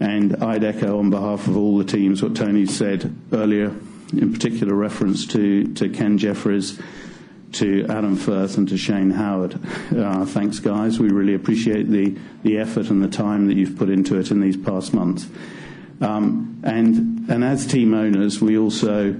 And 0.00 0.36
I'd 0.36 0.64
echo 0.64 0.98
on 0.98 1.10
behalf 1.10 1.46
of 1.48 1.56
all 1.56 1.76
the 1.76 1.84
teams 1.84 2.22
what 2.22 2.36
Tony 2.36 2.66
said 2.66 3.14
earlier, 3.32 3.74
in 4.12 4.32
particular 4.32 4.74
reference 4.74 5.26
to, 5.28 5.72
to 5.74 5.88
Ken 5.88 6.18
Jeffries, 6.18 6.80
to 7.52 7.86
Adam 7.88 8.16
Firth, 8.16 8.56
and 8.56 8.68
to 8.68 8.76
Shane 8.76 9.10
Howard. 9.10 9.58
Uh, 9.94 10.24
thanks, 10.24 10.60
guys. 10.60 10.98
We 10.98 11.08
really 11.08 11.34
appreciate 11.34 11.88
the, 11.88 12.16
the 12.42 12.58
effort 12.58 12.90
and 12.90 13.02
the 13.02 13.08
time 13.08 13.48
that 13.48 13.56
you've 13.56 13.76
put 13.76 13.90
into 13.90 14.18
it 14.18 14.30
in 14.30 14.40
these 14.40 14.56
past 14.56 14.94
months. 14.94 15.26
Um, 16.00 16.60
and, 16.62 17.28
and 17.28 17.42
as 17.42 17.66
team 17.66 17.94
owners, 17.94 18.40
we 18.40 18.58
also 18.58 19.18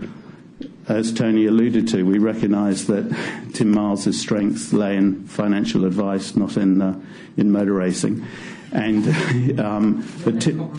as 0.89 1.13
Tony 1.13 1.47
alluded 1.47 1.89
to, 1.89 2.05
we 2.05 2.19
recognise 2.19 2.87
that 2.87 3.51
Tim 3.55 3.73
Miles' 3.73 4.19
strengths 4.19 4.73
lay 4.73 4.97
in 4.97 5.27
financial 5.27 5.85
advice, 5.85 6.37
not 6.37 6.57
in 6.57 6.81
uh, 6.81 7.01
in 7.37 7.51
motor 7.51 7.73
racing. 7.73 8.25
And 8.73 9.61
um, 9.61 10.09
but, 10.25 10.41
Tim, 10.41 10.71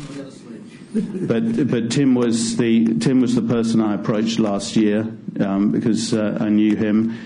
but 0.94 1.68
but 1.70 1.92
Tim 1.92 2.16
was 2.16 2.56
the 2.58 2.98
Tim 3.00 3.22
was 3.22 3.36
the 3.36 3.42
person 3.42 3.82
I 3.82 3.96
approached 3.96 4.40
last 4.40 4.76
year 4.76 5.02
um, 5.40 5.72
because 5.72 6.14
uh, 6.14 6.38
I 6.40 6.50
knew 6.50 6.76
him, 6.76 7.18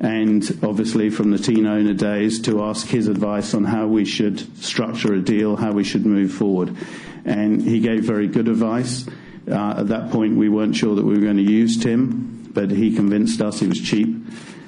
and 0.00 0.42
obviously 0.62 1.08
from 1.08 1.30
the 1.30 1.38
teen 1.38 1.66
owner 1.66 1.94
days 1.94 2.42
to 2.42 2.62
ask 2.64 2.86
his 2.86 3.08
advice 3.08 3.54
on 3.54 3.64
how 3.64 3.86
we 3.86 4.04
should 4.04 4.40
structure 4.62 5.14
a 5.14 5.20
deal, 5.20 5.56
how 5.56 5.72
we 5.72 5.84
should 5.84 6.04
move 6.04 6.32
forward, 6.32 6.76
and 7.24 7.62
he 7.62 7.80
gave 7.80 8.04
very 8.04 8.28
good 8.28 8.48
advice. 8.48 9.06
Uh, 9.50 9.76
at 9.78 9.88
that 9.88 10.10
point, 10.10 10.36
we 10.36 10.48
weren't 10.48 10.74
sure 10.74 10.94
that 10.94 11.04
we 11.04 11.14
were 11.14 11.20
going 11.20 11.36
to 11.36 11.42
use 11.42 11.76
Tim, 11.76 12.50
but 12.52 12.70
he 12.70 12.94
convinced 12.94 13.40
us 13.40 13.60
he 13.60 13.68
was 13.68 13.80
cheap 13.80 14.08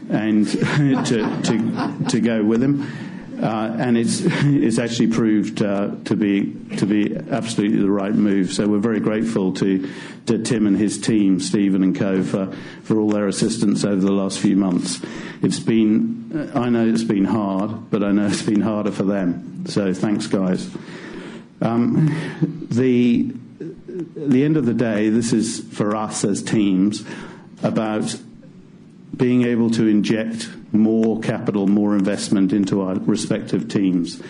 and 0.08 0.46
to, 1.06 1.42
to, 1.42 2.04
to 2.08 2.20
go 2.20 2.44
with 2.44 2.62
him. 2.62 2.86
Uh, 3.42 3.72
and 3.78 3.96
it's 3.96 4.20
it's 4.24 4.78
actually 4.78 5.06
proved 5.06 5.62
uh, 5.62 5.94
to 6.04 6.16
be 6.16 6.54
to 6.76 6.86
be 6.86 7.16
absolutely 7.30 7.78
the 7.78 7.90
right 7.90 8.14
move. 8.14 8.52
So 8.52 8.66
we're 8.66 8.78
very 8.78 9.00
grateful 9.00 9.52
to 9.54 9.88
to 10.26 10.42
Tim 10.42 10.66
and 10.66 10.76
his 10.76 11.00
team, 11.00 11.38
Stephen 11.38 11.82
and 11.82 11.96
Co, 11.96 12.22
for 12.22 12.52
for 12.82 12.98
all 12.98 13.10
their 13.10 13.28
assistance 13.28 13.84
over 13.84 14.00
the 14.00 14.12
last 14.12 14.40
few 14.40 14.56
months. 14.56 15.00
It's 15.40 15.60
been 15.60 16.50
I 16.54 16.68
know 16.68 16.86
it's 16.88 17.04
been 17.04 17.24
hard, 17.24 17.90
but 17.90 18.02
I 18.02 18.10
know 18.10 18.26
it's 18.26 18.42
been 18.42 18.60
harder 18.60 18.90
for 18.90 19.04
them. 19.04 19.66
So 19.66 19.94
thanks, 19.94 20.26
guys. 20.26 20.68
Um, 21.60 22.68
the 22.70 23.32
the 23.98 24.44
end 24.44 24.56
of 24.56 24.66
the 24.66 24.74
day, 24.74 25.08
this 25.08 25.32
is 25.32 25.60
for 25.60 25.96
us 25.96 26.24
as 26.24 26.42
teams 26.42 27.04
about 27.62 28.16
being 29.16 29.42
able 29.44 29.70
to 29.70 29.86
inject 29.86 30.48
more 30.72 31.20
capital, 31.20 31.66
more 31.66 31.96
investment 31.96 32.52
into 32.52 32.80
our 32.82 32.94
respective 32.94 33.68
teams. 33.68 34.22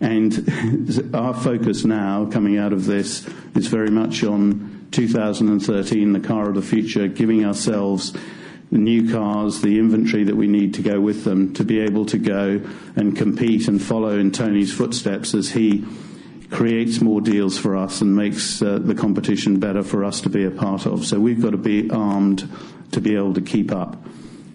And 0.00 1.12
our 1.14 1.34
focus 1.34 1.84
now, 1.84 2.26
coming 2.26 2.58
out 2.58 2.72
of 2.72 2.86
this, 2.86 3.26
is 3.54 3.68
very 3.68 3.90
much 3.90 4.24
on 4.24 4.88
2013, 4.90 6.12
the 6.12 6.20
car 6.20 6.48
of 6.48 6.56
the 6.56 6.62
future, 6.62 7.06
giving 7.06 7.44
ourselves 7.44 8.12
the 8.72 8.78
new 8.78 9.12
cars, 9.12 9.60
the 9.60 9.78
inventory 9.78 10.24
that 10.24 10.36
we 10.36 10.48
need 10.48 10.74
to 10.74 10.82
go 10.82 11.00
with 11.00 11.22
them 11.24 11.52
to 11.54 11.64
be 11.64 11.80
able 11.80 12.06
to 12.06 12.18
go 12.18 12.60
and 12.96 13.16
compete 13.16 13.68
and 13.68 13.80
follow 13.80 14.18
in 14.18 14.32
Tony's 14.32 14.72
footsteps 14.72 15.34
as 15.34 15.50
he 15.50 15.84
creates 16.50 17.00
more 17.00 17.20
deals 17.20 17.58
for 17.58 17.76
us 17.76 18.00
and 18.00 18.14
makes 18.14 18.62
uh, 18.62 18.78
the 18.78 18.94
competition 18.94 19.58
better 19.58 19.82
for 19.82 20.04
us 20.04 20.20
to 20.22 20.28
be 20.28 20.44
a 20.44 20.50
part 20.50 20.86
of. 20.86 21.04
So 21.04 21.18
we've 21.18 21.40
got 21.40 21.50
to 21.50 21.56
be 21.56 21.90
armed 21.90 22.48
to 22.92 23.00
be 23.00 23.16
able 23.16 23.34
to 23.34 23.40
keep 23.40 23.72
up, 23.72 23.96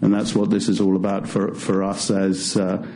and 0.00 0.12
that's 0.12 0.34
what 0.34 0.50
this 0.50 0.68
is 0.68 0.80
all 0.80 0.96
about 0.96 1.28
for 1.28 1.54
for 1.54 1.82
us 1.82 2.10
as 2.10 2.56
uh, 2.56 2.86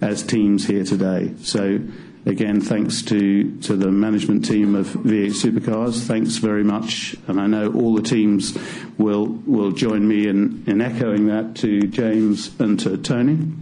as 0.00 0.22
teams 0.22 0.66
here 0.66 0.84
today. 0.84 1.34
So. 1.42 1.80
Again, 2.26 2.62
thanks 2.62 3.02
to, 3.02 3.54
to 3.60 3.76
the 3.76 3.90
management 3.90 4.46
team 4.46 4.74
of 4.76 4.86
V8 4.86 5.32
Supercars. 5.32 6.06
Thanks 6.06 6.38
very 6.38 6.64
much, 6.64 7.14
and 7.26 7.38
I 7.38 7.46
know 7.46 7.70
all 7.74 7.94
the 7.94 8.00
teams 8.00 8.56
will 8.96 9.26
will 9.26 9.72
join 9.72 10.08
me 10.08 10.26
in, 10.26 10.64
in 10.66 10.80
echoing 10.80 11.26
that 11.26 11.56
to 11.56 11.82
James 11.82 12.58
and 12.58 12.80
to 12.80 12.96
Tony. 12.96 13.52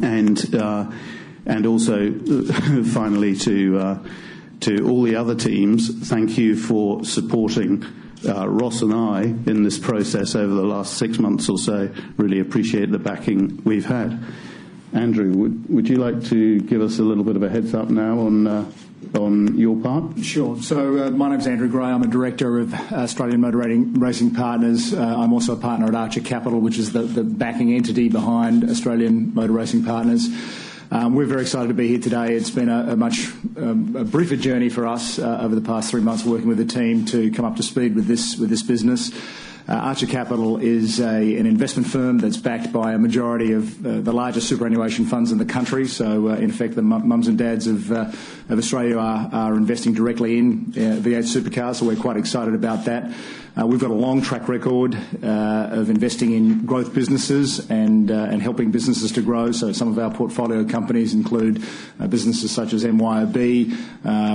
And 0.00 0.54
uh, 0.54 0.92
and 1.46 1.66
also, 1.66 2.12
finally, 2.84 3.36
to, 3.36 3.78
uh, 3.78 3.98
to 4.60 4.88
all 4.88 5.02
the 5.02 5.16
other 5.16 5.34
teams, 5.34 6.08
thank 6.08 6.38
you 6.38 6.56
for 6.56 7.04
supporting 7.04 7.84
uh, 8.26 8.48
Ross 8.48 8.82
and 8.82 8.94
I 8.94 9.22
in 9.22 9.62
this 9.62 9.78
process 9.78 10.34
over 10.34 10.54
the 10.54 10.64
last 10.64 10.96
six 10.96 11.18
months 11.18 11.48
or 11.48 11.58
so. 11.58 11.92
Really 12.16 12.40
appreciate 12.40 12.90
the 12.90 12.98
backing 12.98 13.62
we've 13.64 13.86
had. 13.86 14.22
Andrew, 14.92 15.32
would, 15.32 15.68
would 15.70 15.88
you 15.88 15.96
like 15.96 16.22
to 16.24 16.60
give 16.60 16.82
us 16.82 16.98
a 16.98 17.02
little 17.02 17.24
bit 17.24 17.36
of 17.36 17.42
a 17.42 17.48
heads 17.48 17.74
up 17.74 17.88
now 17.88 18.20
on 18.20 18.46
uh, 18.46 18.70
on 19.18 19.58
your 19.58 19.76
part? 19.76 20.18
Sure. 20.22 20.60
So 20.62 21.06
uh, 21.06 21.10
my 21.10 21.30
name's 21.30 21.46
Andrew 21.46 21.68
Gray. 21.68 21.86
I'm 21.86 22.02
a 22.02 22.06
director 22.06 22.58
of 22.58 22.74
Australian 22.92 23.40
Motor 23.40 23.58
Racing 23.58 24.34
Partners. 24.34 24.94
Uh, 24.94 25.00
I'm 25.00 25.32
also 25.32 25.54
a 25.54 25.56
partner 25.56 25.86
at 25.86 25.94
Archer 25.94 26.20
Capital, 26.20 26.60
which 26.60 26.78
is 26.78 26.92
the, 26.92 27.02
the 27.02 27.24
backing 27.24 27.72
entity 27.72 28.08
behind 28.08 28.68
Australian 28.68 29.34
Motor 29.34 29.52
Racing 29.52 29.84
Partners. 29.84 30.28
Um, 30.92 31.14
we're 31.14 31.24
very 31.24 31.40
excited 31.40 31.68
to 31.68 31.74
be 31.74 31.88
here 31.88 31.98
today. 31.98 32.34
It's 32.34 32.50
been 32.50 32.68
a, 32.68 32.94
much 32.94 33.28
um, 33.56 33.96
a 33.96 34.04
briefer 34.04 34.36
journey 34.36 34.68
for 34.68 34.86
us 34.86 35.18
uh, 35.18 35.38
over 35.40 35.54
the 35.54 35.62
past 35.62 35.90
three 35.90 36.02
months 36.02 36.22
working 36.22 36.48
with 36.48 36.58
the 36.58 36.66
team 36.66 37.06
to 37.06 37.30
come 37.30 37.46
up 37.46 37.56
to 37.56 37.62
speed 37.62 37.94
with 37.94 38.06
this 38.06 38.36
with 38.36 38.50
this 38.50 38.62
business. 38.62 39.10
Uh, 39.66 39.72
Archer 39.72 40.06
Capital 40.06 40.58
is 40.58 41.00
a, 41.00 41.38
an 41.38 41.46
investment 41.46 41.88
firm 41.88 42.18
that's 42.18 42.36
backed 42.36 42.74
by 42.74 42.92
a 42.92 42.98
majority 42.98 43.52
of 43.52 43.86
uh, 43.86 44.00
the 44.02 44.12
largest 44.12 44.50
superannuation 44.50 45.06
funds 45.06 45.32
in 45.32 45.38
the 45.38 45.46
country. 45.46 45.86
So, 45.86 46.28
in 46.28 46.50
effect, 46.50 46.74
the 46.74 46.82
mums 46.82 47.26
and 47.26 47.38
dads 47.38 47.68
of, 47.68 47.90
of 47.90 48.14
Australia 48.50 48.98
are, 48.98 49.54
investing 49.54 49.94
directly 49.94 50.36
in 50.36 50.74
uh, 50.76 51.00
V8 51.00 51.24
supercars. 51.24 51.76
So, 51.76 51.86
we're 51.86 51.96
quite 51.96 52.18
excited 52.18 52.54
about 52.54 52.84
that. 52.84 53.14
Uh, 53.54 53.66
we've 53.66 53.80
got 53.80 53.90
a 53.90 53.94
long 53.94 54.22
track 54.22 54.48
record 54.48 54.94
uh, 55.22 55.68
of 55.72 55.90
investing 55.90 56.32
in 56.32 56.64
growth 56.64 56.94
businesses 56.94 57.68
and 57.68 58.10
uh, 58.10 58.14
and 58.14 58.40
helping 58.40 58.70
businesses 58.70 59.12
to 59.12 59.20
grow. 59.20 59.52
So 59.52 59.72
some 59.72 59.88
of 59.88 59.98
our 59.98 60.10
portfolio 60.10 60.64
companies 60.64 61.12
include 61.12 61.62
businesses 62.08 62.50
such 62.50 62.72
as 62.72 62.84
MYOB, 62.84 63.66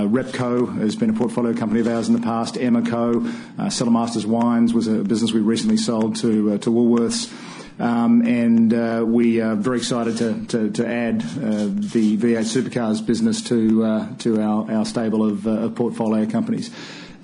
Repco 0.08 0.72
has 0.78 0.94
been 0.94 1.10
a 1.10 1.14
portfolio 1.14 1.52
company 1.52 1.80
of 1.80 1.88
ours 1.88 2.06
in 2.06 2.14
the 2.14 2.20
past. 2.20 2.54
Emeco, 2.54 3.28
uh, 3.58 3.68
Cellar 3.70 3.90
Masters 3.90 4.24
Wines 4.24 4.72
was 4.72 4.86
a 4.86 5.02
business 5.02 5.32
we 5.32 5.40
recently 5.40 5.78
sold 5.78 6.14
to 6.16 6.56
Woolworths. 6.58 7.32
Um, 7.80 8.26
and 8.26 9.12
we 9.12 9.40
are 9.40 9.56
very 9.56 9.78
excited 9.78 10.48
to, 10.50 10.86
add 10.86 11.22
the 11.22 12.16
V8 12.16 12.44
Supercars 12.44 13.04
business 13.04 13.42
to, 13.48 13.84
our, 13.84 14.84
stable 14.84 15.28
of 15.28 15.74
portfolio 15.74 16.24
companies. 16.24 16.70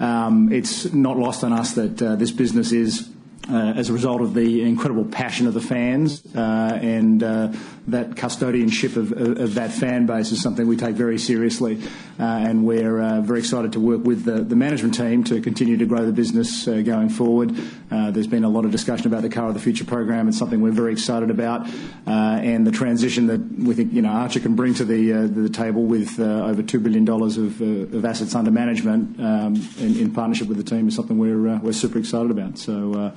Um, 0.01 0.53
it's 0.53 0.93
not 0.93 1.19
lost 1.19 1.45
on 1.45 1.53
us 1.53 1.75
that 1.75 2.03
uh, 2.03 2.17
this 2.17 2.31
business 2.31 2.73
is 2.73 3.09
uh, 3.51 3.75
as 3.77 3.91
a 3.91 3.93
result 3.93 4.23
of 4.23 4.33
the 4.35 4.63
incredible 4.63 5.05
passion 5.05 5.47
of 5.47 5.55
the 5.55 5.61
fans 5.61 6.25
uh, 6.35 6.79
and 6.81 7.23
uh, 7.23 7.53
that 7.87 8.11
custodianship 8.11 8.97
of, 8.97 9.13
of, 9.13 9.55
that 9.55 9.71
fan 9.71 10.07
base 10.07 10.33
is 10.33 10.41
something 10.41 10.67
we 10.67 10.77
take 10.77 10.95
very 10.95 11.19
seriously. 11.19 11.81
Uh, 12.19 12.23
and 12.23 12.65
we're 12.65 13.03
uh, 13.03 13.21
very 13.21 13.41
excited 13.41 13.73
to 13.73 13.81
work 13.81 14.03
with 14.05 14.25
the, 14.25 14.43
the, 14.43 14.55
management 14.55 14.95
team 14.95 15.25
to 15.25 15.41
continue 15.41 15.77
to 15.77 15.85
grow 15.85 16.07
the 16.07 16.13
business 16.13 16.69
uh, 16.69 16.81
going 16.81 17.09
forward. 17.09 17.55
there's 17.91 18.27
been 18.27 18.45
a 18.45 18.49
lot 18.49 18.65
of 18.65 18.71
discussion 18.71 19.09
about 19.09 19.23
the 19.23 19.29
Car 19.29 19.49
of 19.49 19.55
the 19.55 19.61
Future 19.61 19.85
program. 19.85 20.29
It's 20.29 20.39
something 20.39 20.61
we're 20.61 20.71
very 20.71 20.93
excited 20.93 21.31
about. 21.31 21.69
and 22.07 22.67
the 22.67 22.71
transition 22.71 23.27
that 23.27 23.41
we 23.59 23.75
think 23.75 23.93
you 23.93 24.01
know 24.01 24.11
Archer 24.11 24.41
can 24.41 24.55
bring 24.55 24.75
to 24.75 24.85
the, 24.85 25.27
the 25.27 25.49
table 25.49 25.83
with 25.83 26.19
over 26.21 26.63
$2 26.63 26.83
billion 26.83 27.09
of, 27.09 27.95
of 27.95 28.05
assets 28.05 28.35
under 28.35 28.51
management 28.51 29.21
um, 29.21 29.57
in, 29.79 29.97
in, 29.99 30.15
partnership 30.15 30.49
with 30.49 30.57
the 30.57 30.65
team 30.65 30.89
is 30.89 30.95
something 30.95 31.19
we're, 31.19 31.59
we're 31.59 31.73
super 31.73 31.99
excited 31.99 32.31
about. 32.31 32.57
So 32.59 33.13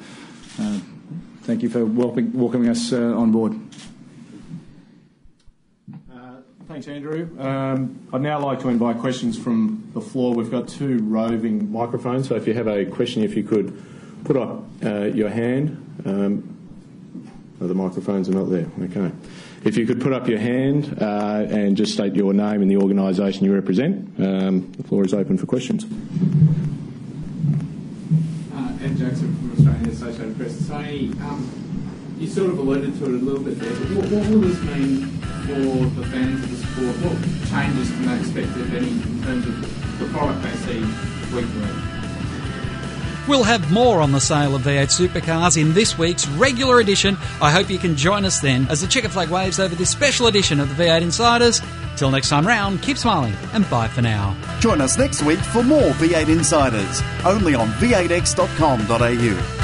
thank 1.43 1.63
you 1.63 1.69
for 1.69 1.85
welcoming, 1.85 2.33
welcoming 2.33 2.69
us 2.69 2.91
on 2.93 3.31
board. 3.31 3.59
Thanks, 6.67 6.89
Andrew. 6.89 7.29
Um, 7.39 8.07
I'd 8.11 8.21
now 8.21 8.39
like 8.39 8.59
to 8.59 8.67
invite 8.67 8.99
questions 8.99 9.37
from 9.37 9.89
the 9.93 10.01
floor. 10.01 10.35
We've 10.35 10.51
got 10.51 10.67
two 10.67 10.99
roving 10.99 11.71
microphones, 11.71 12.27
so 12.27 12.35
if 12.35 12.45
you 12.45 12.53
have 12.53 12.67
a 12.67 12.85
question, 12.85 13.23
if 13.23 13.35
you 13.37 13.43
could 13.43 13.81
put 14.25 14.35
up 14.35 14.63
uh, 14.83 15.05
your 15.05 15.29
hand. 15.29 15.69
Um, 16.05 16.57
oh, 17.61 17.67
the 17.67 17.73
microphones 17.73 18.27
are 18.27 18.33
not 18.33 18.49
there. 18.49 18.67
Okay. 18.81 19.11
If 19.63 19.77
you 19.77 19.87
could 19.87 20.01
put 20.01 20.13
up 20.13 20.27
your 20.27 20.39
hand 20.39 20.97
uh, 21.01 21.45
and 21.49 21.77
just 21.77 21.93
state 21.93 22.13
your 22.13 22.33
name 22.33 22.61
and 22.61 22.69
the 22.69 22.77
organisation 22.77 23.45
you 23.45 23.53
represent. 23.53 24.19
Um, 24.19 24.71
the 24.73 24.83
floor 24.83 25.05
is 25.05 25.13
open 25.13 25.37
for 25.37 25.45
questions. 25.45 25.85
Uh, 28.53 28.83
Ed 28.83 28.97
Jackson 28.97 29.35
from 29.35 29.51
Australian 29.53 29.66
Associated 30.07 30.37
Press. 30.37 30.67
Tony, 30.67 31.11
um, 31.21 32.15
you 32.17 32.27
sort 32.27 32.49
of 32.49 32.59
alluded 32.59 32.97
to 32.97 33.03
it 33.05 33.09
a 33.09 33.23
little 33.25 33.43
bit 33.43 33.59
there, 33.59 33.69
but 33.71 33.89
what, 33.91 34.05
what 34.11 34.29
will 34.29 34.39
this 34.39 34.59
mean 34.61 35.07
for 35.45 35.85
the 35.99 36.07
fans 36.07 36.43
of 36.43 36.49
the 36.49 36.57
sport? 36.57 36.95
What 37.03 37.17
changes 37.49 37.89
can 37.89 38.05
they 38.05 38.17
expect, 38.19 38.57
if 38.57 38.73
any, 38.73 38.89
in 38.89 39.23
terms 39.23 39.45
of 39.45 39.99
the 39.99 40.05
product 40.07 40.43
they 40.43 40.55
see 40.65 40.79
week 41.35 41.45
to 41.51 41.59
week? 41.59 41.83
We'll 43.27 43.43
have 43.43 43.69
more 43.73 43.99
on 44.01 44.13
the 44.13 44.21
sale 44.21 44.55
of 44.55 44.61
V8 44.61 45.09
supercars 45.09 45.61
in 45.61 45.73
this 45.73 45.97
week's 45.97 46.25
regular 46.29 46.79
edition. 46.79 47.17
I 47.41 47.51
hope 47.51 47.69
you 47.69 47.77
can 47.77 47.97
join 47.97 48.23
us 48.23 48.39
then 48.39 48.67
as 48.69 48.79
the 48.79 48.87
checker 48.87 49.09
flag 49.09 49.27
waves 49.27 49.59
over 49.59 49.75
this 49.75 49.89
special 49.89 50.27
edition 50.27 50.61
of 50.61 50.69
the 50.77 50.85
V8 50.85 51.01
Insiders. 51.01 51.61
Till 51.97 52.11
next 52.11 52.29
time 52.29 52.47
round, 52.47 52.81
keep 52.81 52.97
smiling 52.97 53.33
and 53.51 53.69
bye 53.69 53.89
for 53.89 54.01
now. 54.01 54.37
Join 54.61 54.79
us 54.79 54.97
next 54.97 55.23
week 55.23 55.39
for 55.39 55.63
more 55.63 55.91
V8 55.93 56.29
Insiders, 56.29 57.01
only 57.25 57.53
on 57.53 57.67
v8x.com.au. 57.73 59.56